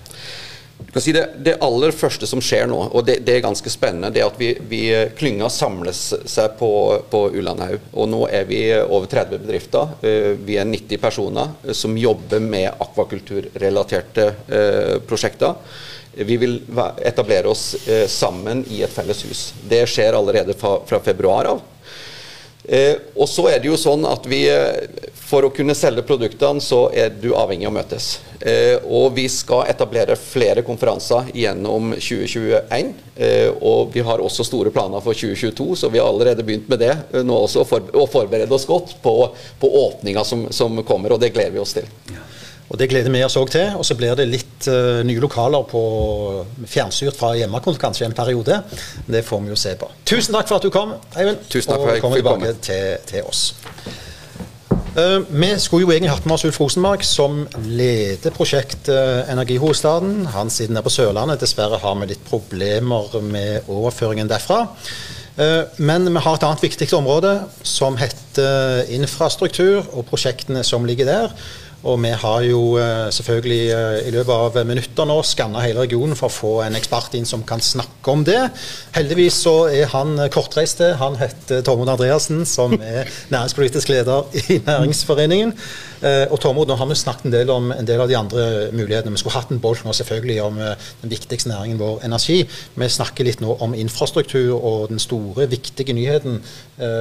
Si 0.97 1.13
det, 1.13 1.23
det, 1.45 1.57
aller 1.61 1.93
første 1.93 2.25
som 2.29 2.41
skjer 2.41 2.65
nå, 2.69 2.77
og 2.89 3.03
det, 3.05 3.19
det 3.25 3.35
er 3.35 3.43
ganske 3.45 3.69
spennende, 3.69 4.09
det 4.13 4.23
er 4.23 4.31
at 4.31 4.39
vi, 4.41 4.49
vi 4.69 4.81
klynga 5.17 5.49
samles 5.53 6.01
seg 6.25 6.55
på, 6.57 6.71
på 7.11 7.21
Ullandhaug. 7.37 7.85
Og 7.93 8.09
nå 8.09 8.23
er 8.33 8.47
vi 8.49 8.61
over 8.79 9.05
30 9.11 9.43
bedrifter. 9.43 9.93
Vi 10.41 10.57
er 10.57 10.65
90 10.69 11.03
personer 11.03 11.73
som 11.77 11.97
jobber 11.97 12.41
med 12.41 12.81
akvakulturrelaterte 12.87 14.31
prosjekter. 15.05 15.53
Vi 16.25 16.37
vil 16.41 16.59
etablere 17.05 17.51
oss 17.51 17.75
eh, 17.87 18.07
sammen 18.07 18.65
i 18.71 18.81
et 18.85 18.93
felles 18.93 19.23
hus. 19.27 19.41
Det 19.69 19.83
skjer 19.89 20.17
allerede 20.17 20.55
fra, 20.57 20.79
februar 21.03 21.51
av. 21.53 21.61
Eh, 22.67 22.97
og 23.15 23.29
så 23.31 23.45
er 23.47 23.61
det 23.63 23.69
jo 23.69 23.77
sånn 23.79 24.03
at 24.09 24.25
vi, 24.27 24.41
eh, 24.51 25.05
For 25.27 25.43
å 25.43 25.51
kunne 25.51 25.75
selge 25.75 26.05
produktene, 26.07 26.61
så 26.63 26.87
er 26.95 27.09
du 27.11 27.33
avhengig 27.35 27.67
av 27.67 27.73
å 27.73 27.75
møtes. 27.75 28.05
Og 28.87 29.11
vi 29.17 29.25
skal 29.27 29.65
etablere 29.67 30.15
flere 30.15 30.61
konferanser 30.63 31.33
gjennom 31.35 31.91
2021. 31.99 32.93
Eh, 33.17 33.49
og 33.59 33.91
vi 33.91 33.99
har 34.07 34.23
også 34.23 34.45
store 34.47 34.71
planer 34.71 35.03
for 35.03 35.17
2022, 35.17 35.75
så 35.75 35.89
vi 35.91 35.99
har 35.99 36.07
allerede 36.07 36.45
begynt 36.47 36.69
med 36.69 36.79
det 36.79 36.95
nå 37.27 37.41
også, 37.43 37.65
og 37.91 38.07
forberede 38.13 38.55
oss 38.55 38.65
godt 38.69 38.95
på, 39.03 39.15
på 39.59 39.73
åpninga 39.83 40.23
som, 40.23 40.47
som, 40.49 40.79
kommer, 40.87 41.11
og 41.11 41.19
det 41.19 41.33
gleder 41.35 41.57
vi 41.57 41.59
oss 41.59 41.75
til. 41.75 41.89
Ja. 42.13 42.23
Og 42.67 42.79
Det 42.79 42.89
gleder 42.91 43.11
vi 43.13 43.23
oss 43.23 43.37
òg 43.39 43.51
til. 43.53 43.75
Og 43.79 43.85
så 43.87 43.95
blir 43.99 44.15
det 44.19 44.27
litt 44.27 44.67
uh, 44.67 44.99
nye 45.07 45.23
lokaler 45.23 45.63
på 45.69 45.83
fjernstyrt 46.67 47.15
fra 47.17 47.33
hjemmekonto 47.37 47.79
kanskje 47.79 48.09
en 48.09 48.17
periode. 48.17 48.59
Det 49.07 49.23
får 49.25 49.43
vi 49.45 49.53
jo 49.53 49.59
se 49.59 49.75
på. 49.79 49.89
Tusen 50.07 50.35
takk 50.35 50.49
for 50.49 50.59
at 50.59 50.67
du 50.67 50.73
kom, 50.73 50.97
Eivind. 51.15 51.45
Tusen 51.47 51.71
takk 51.71 51.85
for 51.85 51.95
og 51.95 52.03
kommer 52.03 52.19
tilbake 52.21 52.53
til, 52.67 52.97
til, 53.07 53.23
oss. 53.27 53.53
Uh, 54.97 55.21
vi 55.29 55.53
skulle 55.61 55.85
jo 55.85 55.93
egentlig 55.93 56.11
hatt 56.11 56.27
med 56.27 56.35
oss 56.35 56.47
Ulf 56.49 56.59
Rosenmark, 56.59 57.05
som 57.07 57.45
leder 57.63 58.35
prosjektet 58.35 59.29
Energihovedstaden. 59.31 60.25
Han 60.35 60.51
sitter 60.51 60.75
nede 60.75 60.87
på 60.87 60.95
Sørlandet. 60.97 61.39
Dessverre 61.43 61.79
har 61.79 62.01
vi 62.01 62.09
litt 62.11 62.25
problemer 62.27 63.15
med 63.23 63.69
overføringen 63.71 64.27
derfra. 64.27 64.65
Uh, 65.37 65.63
men 65.77 66.09
vi 66.09 66.19
har 66.19 66.35
et 66.35 66.43
annet 66.49 66.67
viktig 66.67 66.89
område 66.97 67.31
som 67.63 67.95
heter 68.01 68.89
infrastruktur 68.91 69.85
og 69.93 70.03
prosjektene 70.09 70.65
som 70.67 70.83
ligger 70.89 71.07
der. 71.07 71.39
Og 71.87 72.01
vi 72.03 72.09
har 72.19 72.41
jo 72.43 72.61
eh, 72.81 73.07
selvfølgelig 73.15 73.61
eh, 73.71 74.07
i 74.09 74.11
løpet 74.11 74.33
av 74.33 74.57
minutter 74.67 75.07
nå 75.07 75.21
skanna 75.23 75.61
hele 75.63 75.85
regionen 75.85 76.17
for 76.19 76.27
å 76.27 76.35
få 76.35 76.51
en 76.65 76.75
ekspert 76.75 77.15
inn 77.15 77.27
som 77.27 77.45
kan 77.47 77.63
snakke 77.63 78.11
om 78.11 78.25
det. 78.27 78.41
Heldigvis 78.97 79.39
så 79.45 79.55
er 79.71 79.87
han 79.93 80.19
kortreiste. 80.33 80.91
Han 80.99 81.15
heter 81.19 81.63
Tormod 81.63 81.93
Andreassen, 81.93 82.43
som 82.49 82.75
er 82.75 83.07
næringspolitisk 83.33 83.93
leder 83.93 84.27
i 84.43 84.59
Næringsforeningen. 84.65 85.55
Og 86.29 86.35
Tormod, 86.37 86.69
nå 86.69 86.75
har 86.77 86.85
vi 86.91 86.95
snakket 86.99 87.25
en 87.25 87.33
del 87.33 87.49
om 87.49 87.71
en 87.73 87.87
del 87.87 88.03
av 88.03 88.09
de 88.11 88.17
andre 88.19 88.43
mulighetene. 88.75 89.15
Vi 89.15 89.21
skulle 89.23 89.33
hatt 89.39 89.49
en 89.53 89.61
bolk 89.63 89.81
nå 89.81 89.95
selvfølgelig 89.97 90.35
om 90.43 90.59
den 90.59 91.09
viktigste 91.09 91.49
næringen 91.49 91.79
vår, 91.81 92.03
energi. 92.05 92.43
Vi 92.77 92.89
snakker 92.93 93.25
litt 93.25 93.41
nå 93.41 93.55
om 93.65 93.73
infrastruktur, 93.73 94.53
og 94.59 94.91
den 94.91 95.01
store, 95.01 95.47
viktige 95.49 95.95
nyheten 95.97 96.37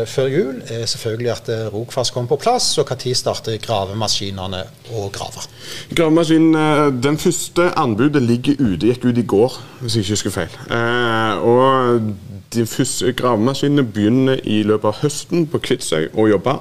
før 0.09 0.33
jul 0.33 0.62
er 0.72 0.88
selvfølgelig 0.88 1.33
at 1.35 1.53
Rogfast 1.75 2.14
kommer 2.16 2.33
på 2.33 2.40
plass, 2.46 2.70
og 2.81 2.88
når 2.88 3.12
starter 3.20 3.61
gravemaskinene 3.61 4.64
å 4.92 5.08
grave? 5.12 5.46
Gravemaskinen, 5.94 6.54
eh, 6.54 7.02
Den 7.02 7.18
første 7.18 7.70
anbudet 7.76 8.22
ligger 8.22 8.54
ute, 8.60 8.86
gikk 8.86 9.04
ut 9.04 9.18
i 9.18 9.22
går, 9.22 9.58
hvis 9.80 9.96
jeg 9.96 10.04
ikke 10.04 10.16
husker 10.16 10.30
feil. 10.30 10.56
Eh, 10.70 11.34
og 11.42 12.14
de 12.54 12.66
første 12.66 13.12
gravemaskinene 13.12 13.84
begynner 13.84 14.40
i 14.44 14.62
løpet 14.62 14.84
av 14.84 15.02
høsten 15.02 15.46
på 15.46 15.58
Kvitsøy 15.58 16.10
å 16.14 16.28
jobbe. 16.30 16.58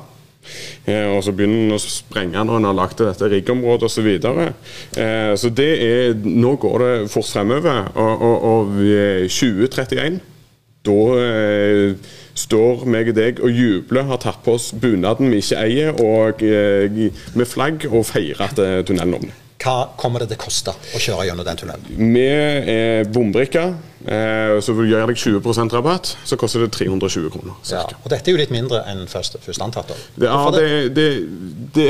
Eh, 0.86 1.08
og 1.10 1.24
så 1.26 1.34
begynner 1.34 1.64
den 1.64 1.76
å 1.76 1.82
sprenge 1.82 2.44
når 2.46 2.60
en 2.60 2.68
har 2.70 2.78
lagt 2.78 3.00
til 3.00 3.10
dette 3.10 3.30
riggområdet 3.32 3.90
osv. 3.90 4.10
Så, 4.22 4.34
eh, 5.02 5.34
så 5.36 5.50
det 5.50 5.72
er 5.82 6.14
Nå 6.26 6.56
går 6.62 6.84
det 6.84 6.94
fort 7.14 7.30
fremover. 7.32 7.90
Og, 7.96 8.22
og, 8.22 8.44
og 8.52 8.68
2031, 9.32 10.20
da 10.86 11.00
eh, 11.22 12.14
står 12.36 12.86
meg 12.90 13.14
og 13.14 13.18
deg 13.18 13.42
og 13.44 13.56
jubler, 13.56 14.06
har 14.10 14.22
tatt 14.24 14.44
på 14.46 14.58
oss 14.60 14.70
bunaden 14.76 15.32
vi 15.32 15.42
ikke 15.44 15.64
eier, 15.64 15.98
og 16.04 16.44
eh, 16.44 17.02
med 17.36 17.50
flagg 17.50 17.88
og 17.92 18.06
feirer 18.12 18.48
at 18.50 18.62
eh, 18.62 18.80
tunnelen 18.88 19.18
åpner. 19.20 19.42
Hva 19.66 19.96
kommer 19.98 20.22
det 20.22 20.28
til 20.30 20.38
å 20.38 20.44
koste 20.44 20.74
å 20.76 21.00
kjøre 21.02 21.26
gjennom 21.30 21.46
den 21.48 21.58
tunnelen? 21.58 21.86
Med 22.12 22.68
eh, 22.70 23.02
bombrikke, 23.10 23.64
eh, 24.04 24.58
så 24.62 24.76
vil 24.78 24.92
gjøre 24.92 25.14
deg 25.14 25.22
20% 25.22 25.74
rabatt, 25.74 26.12
så 26.28 26.38
koster 26.38 26.66
det 26.66 26.74
320 26.76 27.32
kroner. 27.34 27.56
Ja, 27.72 27.86
og 27.88 28.12
dette 28.12 28.30
er 28.30 28.36
jo 28.36 28.42
litt 28.44 28.54
mindre 28.54 28.84
enn 28.92 29.06
først, 29.10 29.40
først 29.42 29.64
antatt. 29.66 29.96
Det, 30.20 30.28
ja, 30.28 30.42
det, 30.54 30.68
det, 30.98 31.08
det, 31.78 31.88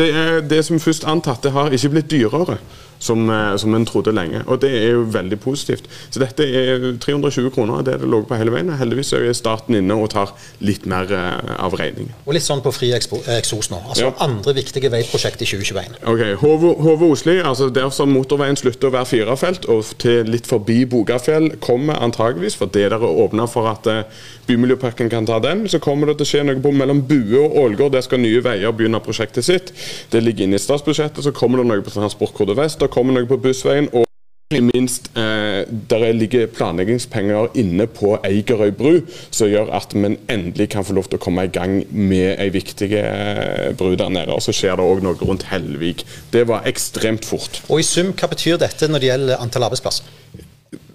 det, 0.00 0.10
det 0.50 0.62
som 0.66 0.80
først 0.82 1.06
antatt, 1.06 1.44
det 1.44 1.52
har 1.54 1.76
ikke 1.76 1.92
blitt 1.94 2.10
dyrere. 2.10 2.58
Som, 3.02 3.24
eh, 3.34 3.56
som 3.58 3.74
en 3.74 3.84
trodde 3.88 4.12
lenge. 4.14 4.44
Og 4.46 4.60
det 4.62 4.68
er 4.78 4.92
jo 4.92 5.00
veldig 5.10 5.40
positivt. 5.42 5.88
Så 6.14 6.20
dette 6.22 6.44
er 6.46 6.84
320 7.02 7.50
kroner, 7.50 7.82
det 7.82 7.94
er 7.96 7.98
det 8.04 8.06
lå 8.12 8.20
på 8.28 8.36
hele 8.38 8.52
veien. 8.54 8.70
Heldigvis 8.78 9.10
er 9.18 9.26
staten 9.34 9.74
inne 9.74 9.96
og 9.98 10.10
tar 10.12 10.30
litt 10.62 10.86
mer 10.86 11.10
eh, 11.10 11.56
av 11.58 11.74
regningen. 11.74 12.12
Og 12.26 12.36
litt 12.36 12.46
sånn 12.46 12.62
på 12.62 12.70
fri 12.72 12.92
eksos 12.94 13.70
nå. 13.72 13.80
Altså 13.88 14.04
Ja. 14.06 14.12
andre 14.22 14.54
viktige 14.54 14.90
veiprosjekt 14.92 15.42
i 15.42 15.48
2021. 15.50 15.98
Ok, 16.06 16.22
Hove-Osli, 16.44 17.40
altså 17.42 17.68
der 17.74 17.90
som 17.90 18.12
motorveien 18.14 18.56
slutter 18.60 18.88
å 18.88 18.94
være 18.94 19.10
firefelt 19.10 19.66
og 19.72 19.82
til 19.98 20.30
litt 20.30 20.46
forbi 20.46 20.84
Bogafjell, 20.86 21.56
kommer 21.60 21.98
antageligvis, 21.98 22.54
for 22.56 22.66
det 22.70 22.86
der 22.92 23.00
er 23.02 23.18
åpna 23.26 23.48
for 23.50 23.66
at 23.72 24.06
Bymiljøparken 24.46 25.10
kan 25.10 25.26
ta 25.26 25.38
den, 25.42 25.66
så 25.70 25.78
kommer 25.82 26.06
det 26.10 26.16
til 26.18 26.26
å 26.26 26.30
skje 26.30 26.44
noe 26.46 26.62
på 26.62 26.72
mellom 26.74 27.02
Bue 27.06 27.38
og 27.40 27.54
Ålgård. 27.62 27.92
Der 27.94 28.02
skal 28.04 28.18
Nye 28.22 28.40
Veier 28.42 28.72
begynne 28.74 29.00
prosjektet 29.02 29.46
sitt. 29.46 29.72
Det 30.12 30.22
ligger 30.22 30.44
inne 30.48 30.58
i 30.58 30.62
statsbudsjettet. 30.62 31.22
Så 31.24 31.32
kommer 31.34 31.58
det 31.62 31.66
noe 31.70 31.84
på 31.84 31.92
Transportkode 31.94 32.56
Vest, 32.58 32.82
kommer 32.92 33.16
noe 33.16 33.28
på 33.28 33.40
Bussveien. 33.40 33.90
og 33.92 34.06
ikke 34.52 34.68
minst, 34.74 35.06
eh, 35.16 35.64
der 35.90 36.12
ligger 36.12 36.46
planleggingspenger 36.46 37.54
inne 37.56 37.86
på 37.86 38.18
Eigerøy 38.24 38.70
bru, 38.76 39.00
som 39.30 39.48
gjør 39.48 39.72
at 39.72 39.94
vi 39.94 40.16
endelig 40.28 40.68
kan 40.74 40.84
få 40.84 40.92
lov 40.92 41.08
til 41.08 41.16
å 41.16 41.22
komme 41.22 41.46
i 41.46 41.52
gang 41.52 41.78
med 41.88 42.36
ei 42.38 42.50
viktig 42.52 42.90
eh, 42.92 43.72
bru 43.78 43.94
der 43.96 44.12
nede. 44.12 44.32
Og 44.34 44.42
så 44.44 44.52
skjer 44.52 44.76
det 44.76 44.84
òg 44.84 45.00
noe 45.04 45.16
rundt 45.16 45.48
Hellvik. 45.48 46.04
Det 46.32 46.44
var 46.48 46.68
ekstremt 46.68 47.24
fort. 47.24 47.62
Og 47.68 47.80
i 47.80 47.86
sum, 47.86 48.12
hva 48.12 48.28
betyr 48.28 48.60
dette 48.60 48.88
når 48.88 49.00
det 49.00 49.08
gjelder 49.12 49.40
antall 49.40 49.70
arbeidsplasser? 49.70 50.04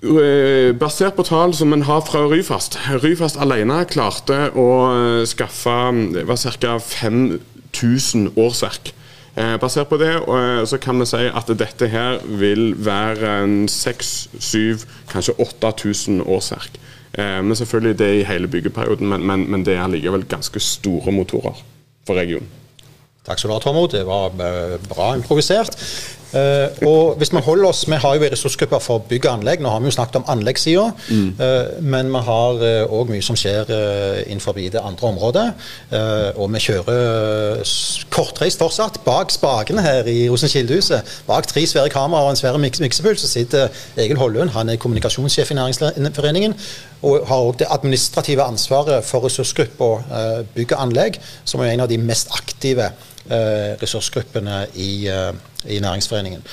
Eh, 0.06 0.72
Basert 0.78 1.18
på 1.18 1.26
tall 1.26 1.56
som 1.58 1.74
en 1.74 1.88
har 1.88 2.04
fra 2.06 2.28
Ryfast. 2.30 2.78
Ryfast 3.02 3.40
alene 3.42 3.82
klarte 3.90 4.52
å 4.54 4.70
eh, 4.92 5.26
skaffe 5.26 5.80
var 6.30 6.38
ca. 6.62 6.78
5000 6.78 8.36
årsverk. 8.38 8.94
Eh, 9.38 9.54
basert 9.62 9.90
på 9.92 10.00
det 10.02 10.16
eh, 10.18 10.64
så 10.66 10.80
kan 10.82 10.98
vi 10.98 11.06
si 11.06 11.28
at 11.30 11.50
dette 11.60 11.88
her 11.94 12.24
vil 12.40 12.72
være 12.82 13.36
en 13.44 13.68
6000, 13.70 14.88
kanskje 15.12 15.36
8000 15.38 16.24
årsverk. 16.26 16.80
Eh, 17.14 17.38
men 17.46 17.56
selvfølgelig 17.56 18.00
det 18.00 18.08
er 18.08 18.22
i 18.22 18.24
hele 18.26 18.50
byggeperioden, 18.50 19.08
men, 19.08 19.26
men, 19.28 19.46
men 19.52 19.66
det 19.66 19.76
er 19.78 19.92
likevel 19.94 20.26
ganske 20.26 20.60
store 20.60 21.14
motorer 21.14 21.62
for 22.08 22.18
regionen. 22.18 22.50
Takk 23.28 23.38
skal 23.38 23.52
du 23.52 23.54
ha, 23.58 23.62
Tormod. 23.62 23.92
Det 23.92 24.06
var 24.08 24.34
bra 24.88 25.12
improvisert. 25.20 25.76
Eh, 26.34 26.88
og 26.88 27.16
hvis 27.18 27.34
Vi 27.34 27.42
holder 27.44 27.68
oss, 27.70 27.88
vi 27.88 27.96
har 27.96 28.16
jo 28.16 28.24
en 28.24 28.32
ressursgruppe 28.32 28.80
for 28.80 28.98
bygg 28.98 29.26
og 29.26 29.34
anlegg. 29.34 29.62
Nå 29.62 29.70
har 29.70 29.80
vi 29.80 29.86
jo 29.86 29.92
snakket 29.92 30.16
om 30.16 30.26
anleggssida, 30.28 30.92
eh, 31.10 31.82
men 31.82 32.12
vi 32.12 32.22
har 32.30 32.64
òg 32.88 33.12
mye 33.12 33.22
som 33.22 33.36
skjer 33.38 33.70
uh, 33.70 34.22
innenfor 34.26 34.58
det 34.58 34.82
andre 34.82 35.08
området. 35.08 35.46
Eh, 35.92 36.40
og 36.40 36.52
vi 36.54 36.62
kjører 36.64 37.60
eh, 37.60 37.74
kortreist 38.14 38.62
fortsatt. 38.64 39.00
Bak 39.06 39.32
spakene 39.34 39.84
her 39.86 40.08
i 40.10 40.28
Rosenkildehuset, 40.32 41.18
bak 41.28 41.48
tre 41.48 41.66
svære 41.68 41.92
kameraer 41.94 42.28
og 42.28 42.36
en 42.36 42.40
svær 42.40 42.58
miks 42.62 42.82
miksepult, 42.84 43.22
så 43.22 43.30
sitter 43.30 43.68
Egil 43.98 44.20
Hollund. 44.22 44.54
Han 44.58 44.70
er 44.70 44.82
kommunikasjonssjef 44.82 45.52
i 45.52 45.60
Næringsforeningen. 45.60 46.56
Og 47.06 47.28
har 47.30 47.44
òg 47.46 47.60
det 47.60 47.68
administrative 47.70 48.44
ansvaret 48.44 49.06
for 49.06 49.26
ressursgruppa 49.26 49.92
eh, 50.20 50.40
bygg 50.56 50.74
og 50.74 50.88
anlegg, 50.88 51.22
som 51.46 51.62
er 51.62 51.76
en 51.76 51.86
av 51.86 51.92
de 51.92 52.00
mest 52.02 52.34
aktive 52.34 52.90
eh, 52.90 53.17
ressursgruppene 53.82 54.66
i, 54.76 55.08
eh, 55.12 55.32
i 55.68 55.80
Næringsforeningen. 55.84 56.44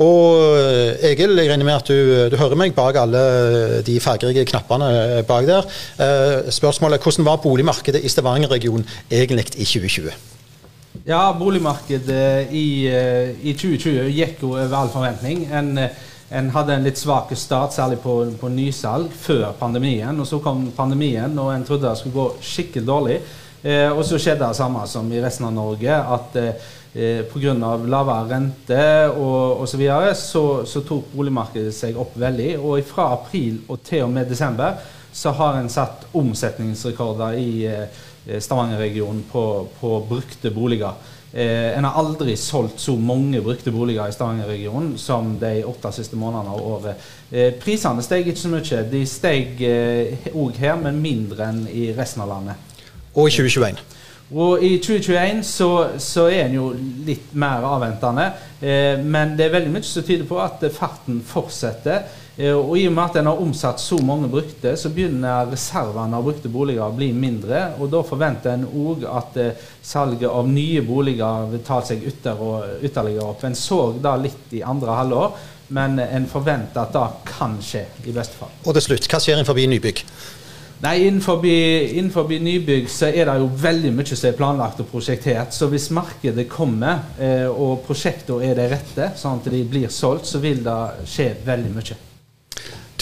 Og 0.00 0.56
eh, 0.56 1.10
Egil, 1.10 1.36
jeg 1.36 1.50
regner 1.50 1.66
med 1.68 1.76
at 1.76 1.88
du, 1.88 2.30
du 2.32 2.36
hører 2.40 2.58
meg 2.58 2.74
bak 2.74 2.96
alle 2.98 3.22
de 3.86 3.98
fargerike 4.00 4.46
knappene 4.48 4.88
eh, 5.18 5.22
bak 5.28 5.46
der. 5.48 5.68
Eh, 6.00 6.52
spørsmålet 6.52 7.02
hvordan 7.02 7.28
var 7.28 7.42
boligmarkedet 7.44 8.02
i 8.02 8.12
Stavanger-regionen 8.12 8.86
egentlig 9.10 9.46
i 9.56 9.68
2020? 9.68 10.12
Ja, 11.06 11.32
boligmarkedet 11.38 12.52
i, 12.52 12.86
eh, 12.86 13.34
i 13.42 13.54
2020 13.58 14.08
gikk 14.12 14.42
jo 14.42 14.54
over 14.56 14.76
all 14.78 14.90
forventning. 14.92 15.46
En, 15.52 15.76
eh, 15.78 15.90
en 16.32 16.50
hadde 16.50 16.74
en 16.74 16.84
litt 16.84 16.98
svak 16.98 17.32
start, 17.36 17.74
særlig 17.74 17.98
på, 18.00 18.16
på 18.40 18.48
nysalg, 18.48 19.12
før 19.12 19.52
pandemien. 19.58 20.20
Og 20.20 20.26
så 20.26 20.40
kom 20.40 20.70
pandemien, 20.76 21.38
og 21.38 21.52
en 21.54 21.64
trodde 21.64 21.88
det 21.88 21.98
skulle 21.98 22.16
gå 22.16 22.28
skikkelig 22.40 22.86
dårlig. 22.86 23.20
Eh, 23.62 23.88
og 23.92 24.02
så 24.06 24.18
skjedde 24.18 24.48
det 24.48 24.58
samme 24.58 24.82
som 24.90 25.10
i 25.12 25.20
resten 25.22 25.46
av 25.46 25.52
Norge, 25.54 25.94
at 25.94 26.38
eh, 26.40 26.70
eh, 26.94 27.20
pga. 27.30 27.54
lavere 27.54 28.24
rente 28.30 28.86
og 29.14 29.62
osv. 29.62 29.70
Så, 29.70 29.78
videre, 29.78 30.14
så 30.18 30.42
så 30.66 30.82
tok 30.86 31.12
boligmarkedet 31.14 31.74
seg 31.74 31.98
opp 31.98 32.16
veldig. 32.18 32.56
Og 32.58 32.82
fra 32.86 33.12
april 33.14 33.60
og 33.68 33.84
til 33.86 34.08
og 34.08 34.10
med 34.10 34.26
desember 34.26 34.82
så 35.12 35.30
har 35.36 35.60
en 35.60 35.70
satt 35.70 36.08
omsetningsrekorder 36.16 37.38
i 37.38 37.66
eh, 37.68 38.38
Stavanger-regionen 38.40 39.22
på, 39.30 39.68
på 39.78 39.98
brukte 40.08 40.50
boliger. 40.50 40.98
Eh, 41.32 41.78
en 41.78 41.84
har 41.84 42.00
aldri 42.00 42.34
solgt 42.36 42.80
så 42.80 42.96
mange 42.98 43.40
brukte 43.44 43.70
boliger 43.70 44.08
i 44.08 44.16
Stavanger-regionen 44.16 44.96
som 44.98 45.36
de 45.38 45.62
åtte 45.68 45.94
siste 45.94 46.18
månedene 46.18 46.56
av 46.56 46.66
året. 46.74 47.06
Eh, 47.30 47.54
prisene 47.62 48.02
steg 48.02 48.26
ikke 48.26 48.42
så 48.42 48.52
mye. 48.56 48.82
De 48.90 49.06
steg 49.06 49.64
òg 50.34 50.58
her, 50.58 50.76
men 50.82 50.98
mindre 51.04 51.46
enn 51.52 51.64
i 51.70 51.92
resten 51.94 52.26
av 52.26 52.34
landet. 52.34 52.71
Og 53.14 53.28
i 53.28 53.34
2021? 53.34 53.82
Og 54.32 54.62
i 54.64 54.78
2021 54.80 55.42
så, 55.44 55.68
så 56.00 56.24
er 56.32 56.46
en 56.46 56.56
jo 56.56 56.70
litt 57.04 57.34
mer 57.36 57.64
avventende. 57.68 58.30
Eh, 58.64 58.96
men 59.04 59.34
det 59.36 59.46
er 59.46 59.56
veldig 59.58 59.72
mye 59.74 59.84
som 59.84 60.04
tyder 60.06 60.24
på 60.28 60.38
at 60.40 60.64
farten 60.72 61.20
fortsetter. 61.26 62.06
Eh, 62.38 62.56
og 62.56 62.72
i 62.80 62.86
og 62.88 62.94
med 62.96 63.04
at 63.04 63.18
en 63.20 63.28
har 63.28 63.42
omsatt 63.44 63.80
så 63.82 63.98
mange 64.00 64.30
brukte, 64.32 64.72
så 64.80 64.88
begynner 64.88 65.50
reservene 65.52 66.16
av 66.16 66.24
brukte 66.24 66.48
boliger 66.52 66.86
å 66.86 66.96
bli 66.96 67.10
mindre. 67.12 67.74
Og 67.76 67.92
da 67.92 68.00
forventer 68.08 68.54
en 68.54 68.64
òg 68.64 69.04
at 69.04 69.36
eh, 69.42 69.68
salget 69.84 70.30
av 70.30 70.48
nye 70.48 70.80
boliger 70.86 71.50
vil 71.52 71.64
ta 71.66 71.82
seg 71.84 72.06
ytter 72.08 72.40
og, 72.40 72.78
ytterligere 72.80 73.28
opp. 73.34 73.44
En 73.44 73.58
så 73.58 73.84
da 74.00 74.16
litt 74.16 74.56
i 74.56 74.64
andre 74.64 74.96
halvår, 75.02 75.42
men 75.76 76.00
en 76.04 76.24
forventer 76.28 76.86
at 76.86 76.96
det 76.96 77.34
kan 77.34 77.60
skje, 77.64 77.84
i 78.08 78.16
beste 78.16 78.40
fall. 78.40 78.52
Og 78.64 78.76
til 78.76 78.88
slutt, 78.88 79.12
hva 79.12 79.20
skjer 79.20 79.36
innenfor 79.36 79.60
nybygg? 79.60 80.06
Nei, 80.82 81.04
innenfor, 81.06 81.44
innenfor 81.46 82.32
nybygg 82.42 82.88
så 82.90 83.06
er 83.06 83.28
det 83.28 83.36
jo 83.38 83.46
veldig 83.62 83.92
mye 83.94 84.16
som 84.18 84.26
er 84.32 84.34
planlagt 84.34 84.82
og 84.82 84.88
prosjektert. 84.90 85.54
Så 85.54 85.68
hvis 85.70 85.92
markedet 85.94 86.48
kommer, 86.50 87.04
eh, 87.22 87.46
og 87.46 87.84
prosjektene 87.86 88.50
er 88.50 88.58
de 88.58 88.66
rette, 88.72 89.12
sånn 89.14 89.38
at 89.38 89.52
de 89.54 89.62
blir 89.62 89.92
solgt, 89.94 90.26
så 90.26 90.42
vil 90.42 90.64
det 90.66 90.80
skje 91.06 91.28
veldig 91.46 91.76
mye. 91.76 92.02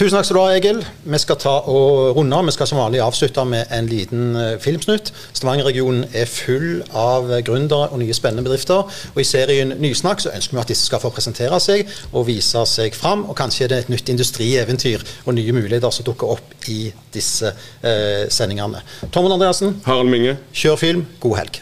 Tusen 0.00 0.16
takk 0.16 0.24
skal 0.24 0.36
du 0.38 0.40
ha, 0.40 0.52
Egil. 0.56 0.78
Vi 1.12 1.18
skal 1.20 1.36
ta 1.36 1.50
og 1.68 2.16
runde. 2.16 2.38
Vi 2.46 2.52
skal 2.56 2.68
som 2.70 2.78
vanlig 2.80 3.02
avslutte 3.04 3.42
med 3.44 3.68
en 3.76 3.84
liten 3.84 4.30
eh, 4.32 4.54
filmsnutt. 4.56 5.10
Stavanger-regionen 5.36 6.06
er 6.16 6.24
full 6.24 6.78
av 6.96 7.26
gründere 7.44 7.90
og 7.92 8.00
nye 8.00 8.14
spennende 8.16 8.46
bedrifter. 8.46 8.88
Og 9.12 9.18
I 9.20 9.26
serien 9.28 9.74
Nysnakk 9.76 10.22
så 10.24 10.32
ønsker 10.32 10.56
vi 10.56 10.60
at 10.62 10.72
disse 10.72 10.88
skal 10.88 11.02
få 11.02 11.10
presentere 11.12 11.58
seg 11.60 11.84
og 12.14 12.24
vise 12.30 12.62
seg 12.70 12.96
fram. 12.96 13.26
Og 13.28 13.36
kanskje 13.36 13.66
er 13.66 13.74
det 13.74 13.80
et 13.82 13.90
nytt 13.92 14.08
industrieventyr 14.14 15.04
og 15.26 15.36
nye 15.36 15.52
muligheter 15.58 15.92
som 15.92 16.08
dukker 16.08 16.32
opp 16.32 16.56
i 16.72 16.78
disse 17.12 17.52
eh, 17.52 18.24
sendingene. 18.32 18.80
Tommen 19.12 19.36
Andreassen, 19.36 19.82
Harald 19.84 20.08
Minge. 20.08 20.38
kjør 20.56 20.80
film. 20.80 21.04
God 21.20 21.36
helg. 21.42 21.60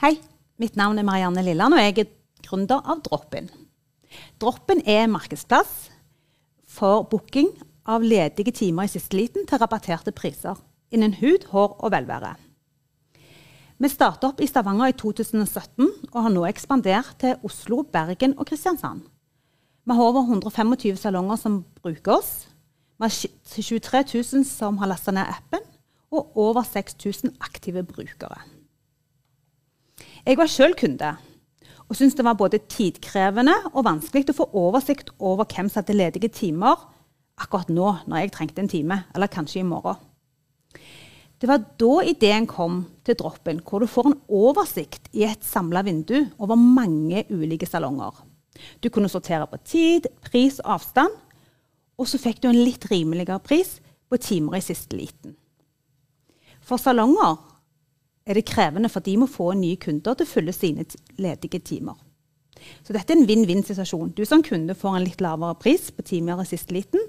Hei, 0.00 0.16
mitt 0.56 0.80
navn 0.80 0.96
er 0.96 1.10
Marianne 1.12 1.44
Lilland, 1.44 1.76
og 1.76 1.84
jeg 1.84 2.06
er 2.06 2.10
gründer 2.52 2.84
av. 2.84 3.00
Droppen 4.40 4.84
er 4.84 5.08
markedsplass 5.08 5.88
for 6.68 7.08
booking 7.08 7.48
av 7.88 8.04
ledige 8.04 8.52
timer 8.54 8.86
i 8.86 8.92
siste 8.92 9.16
liten 9.16 9.48
til 9.48 9.60
rabatterte 9.60 10.12
priser 10.14 10.60
innen 10.92 11.16
hud, 11.16 11.48
hår 11.48 11.78
og 11.80 11.92
velvære. 11.94 12.34
Vi 13.82 13.88
startet 13.90 14.28
opp 14.28 14.40
i 14.44 14.46
Stavanger 14.46 14.92
i 14.92 14.94
2017 14.94 15.88
og 16.12 16.18
har 16.20 16.30
nå 16.30 16.44
ekspandert 16.46 17.16
til 17.18 17.40
Oslo, 17.42 17.80
Bergen 17.82 18.36
og 18.36 18.46
Kristiansand. 18.46 19.00
Vi 19.82 19.96
har 19.96 20.04
over 20.04 20.22
125 20.28 21.00
salonger 21.00 21.40
som 21.40 21.64
bruker 21.82 22.20
oss. 22.20 22.32
Vi 23.00 23.08
har 23.08 23.16
23 23.56 24.04
000 24.12 24.44
som 24.46 24.78
har 24.78 24.92
lasta 24.92 25.10
ned 25.10 25.26
appen, 25.26 25.64
og 26.12 26.36
over 26.36 26.62
6000 26.62 27.32
aktive 27.40 27.82
brukere. 27.82 28.38
Jeg 30.26 30.38
var 30.38 30.46
sjøl 30.46 30.76
kunde 30.78 31.16
og 31.92 31.98
syntes 31.98 32.16
det 32.16 32.24
var 32.24 32.38
både 32.40 32.62
tidkrevende 32.72 33.52
og 33.74 33.84
vanskelig 33.84 34.32
å 34.32 34.38
få 34.38 34.46
oversikt 34.56 35.10
over 35.20 35.44
hvem 35.44 35.68
som 35.68 35.82
hadde 35.82 35.98
ledige 35.98 36.30
timer 36.32 36.86
akkurat 37.36 37.68
nå 37.68 37.90
når 38.08 38.22
jeg 38.22 38.32
trengte 38.32 38.62
en 38.62 38.70
time, 38.70 38.96
eller 39.12 39.28
kanskje 39.28 39.60
i 39.60 39.66
morgen. 39.68 39.98
Det 41.36 41.50
var 41.50 41.60
da 41.76 41.92
ideen 42.06 42.46
kom 42.48 42.84
til 43.04 43.18
Droppen, 43.18 43.60
hvor 43.66 43.82
du 43.82 43.90
får 43.90 44.08
en 44.08 44.18
oversikt 44.32 45.10
i 45.12 45.26
et 45.26 45.44
samla 45.44 45.82
vindu 45.84 46.30
over 46.38 46.56
mange 46.56 47.26
ulike 47.28 47.68
salonger. 47.68 48.14
Du 48.80 48.88
kunne 48.94 49.10
sortere 49.12 49.48
på 49.50 49.60
tid, 49.66 50.08
pris 50.24 50.62
og 50.62 50.78
avstand, 50.78 51.12
og 51.98 52.08
så 52.08 52.20
fikk 52.22 52.40
du 52.40 52.48
en 52.48 52.62
litt 52.62 52.86
rimeligere 52.88 53.42
pris 53.44 53.80
på 54.08 54.20
timer 54.22 54.56
i 54.56 54.64
siste 54.64 54.96
liten. 54.96 55.36
For 56.62 56.80
salonger 56.80 57.36
er 58.26 58.38
det 58.38 58.46
krevende, 58.46 58.90
for 58.92 59.04
de 59.04 59.16
må 59.18 59.28
få 59.30 59.52
nye 59.58 59.78
kunder 59.80 60.14
til 60.14 60.26
å 60.26 60.30
fylle 60.30 60.54
sine 60.54 60.86
ledige 61.20 61.60
timer. 61.64 61.98
Så 62.86 62.94
dette 62.94 63.10
er 63.10 63.18
en 63.18 63.26
vinn-vinn-situasjon. 63.26 64.12
Du 64.14 64.22
som 64.28 64.44
kunde 64.46 64.76
får 64.78 64.98
en 64.98 65.06
litt 65.06 65.22
lavere 65.24 65.58
pris 65.58 65.90
på 65.94 66.04
timer 66.06 66.42
i 66.42 66.46
siste 66.46 66.74
liten, 66.76 67.02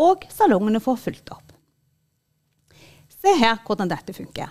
og 0.00 0.24
salongene 0.32 0.82
får 0.82 0.98
fylt 1.04 1.30
opp. 1.34 1.54
Se 3.20 3.34
her 3.36 3.60
hvordan 3.66 3.90
dette 3.90 4.16
funker. 4.16 4.50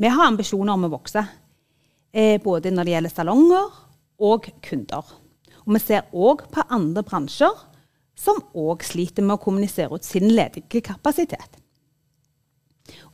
Vi 0.00 0.08
har 0.08 0.30
ambisjoner 0.30 0.72
om 0.72 0.88
å 0.88 0.94
vokse, 0.94 1.22
eh, 2.12 2.40
både 2.40 2.72
når 2.72 2.84
det 2.84 2.94
gjelder 2.94 3.12
salonger 3.12 3.66
og 4.18 4.48
kunder. 4.64 5.04
Og 5.66 5.74
vi 5.74 5.80
ser 5.82 6.08
òg 6.12 6.46
på 6.50 6.64
andre 6.72 7.04
bransjer 7.04 7.66
som 8.16 8.40
òg 8.56 8.82
sliter 8.82 9.22
med 9.22 9.36
å 9.36 9.42
kommunisere 9.42 9.92
ut 9.92 10.04
sin 10.04 10.30
ledige 10.32 10.80
kapasitet. 10.80 11.59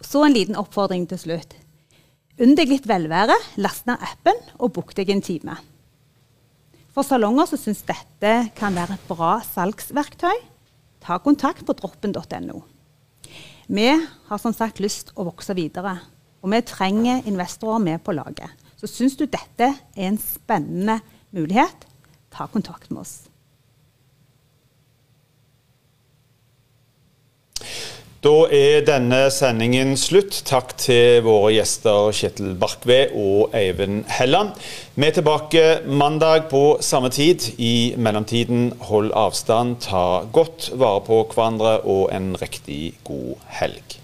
Så 0.01 0.25
en 0.25 0.35
liten 0.35 0.59
oppfordring 0.59 1.07
til 1.11 1.21
slutt. 1.21 1.57
Unn 2.37 2.53
deg 2.57 2.69
litt 2.69 2.87
velvære, 2.89 3.37
last 3.65 3.87
ned 3.89 4.03
appen 4.05 4.37
og 4.61 4.75
book 4.77 4.93
deg 4.97 5.09
en 5.13 5.25
time. 5.25 5.57
For 6.93 7.05
salonger 7.05 7.49
som 7.49 7.61
syns 7.61 7.83
dette 7.89 8.33
kan 8.57 8.77
være 8.77 8.97
et 8.97 9.09
bra 9.09 9.39
salgsverktøy, 9.45 10.37
ta 11.05 11.19
kontakt 11.21 11.65
på 11.69 11.77
droppen.no. 11.77 12.63
Vi 13.67 13.89
har 13.91 14.41
som 14.41 14.55
sagt 14.57 14.81
lyst 14.81 15.13
å 15.17 15.27
vokse 15.27 15.57
videre, 15.57 15.99
og 16.41 16.53
vi 16.53 16.61
trenger 16.65 17.27
investorer 17.29 17.83
med 17.83 18.05
på 18.05 18.15
laget. 18.17 18.53
Så 18.77 18.89
syns 18.89 19.17
du 19.17 19.25
dette 19.25 19.73
er 19.73 20.09
en 20.09 20.21
spennende 20.21 21.01
mulighet, 21.37 21.89
ta 22.33 22.47
kontakt 22.53 22.93
med 22.93 23.03
oss. 23.05 23.17
Da 28.27 28.49
er 28.51 28.81
denne 28.83 29.29
sendingen 29.31 29.93
slutt. 29.95 30.41
Takk 30.49 30.73
til 30.83 31.21
våre 31.23 31.53
gjester 31.55 32.09
Kjetil 32.17 32.57
Barkve 32.59 32.97
og 33.15 33.53
Eivind 33.55 34.01
Helland. 34.17 34.57
Vi 34.97 35.07
er 35.07 35.15
tilbake 35.15 35.63
mandag 35.87 36.49
på 36.51 36.63
samme 36.83 37.13
tid. 37.15 37.45
I 37.63 37.95
mellomtiden, 37.95 38.73
hold 38.89 39.13
avstand, 39.15 39.77
ta 39.87 40.25
godt 40.35 40.73
vare 40.75 41.05
på 41.07 41.21
hverandre 41.37 41.77
og 41.85 42.11
en 42.17 42.33
riktig 42.41 42.97
god 43.07 43.47
helg. 43.61 44.01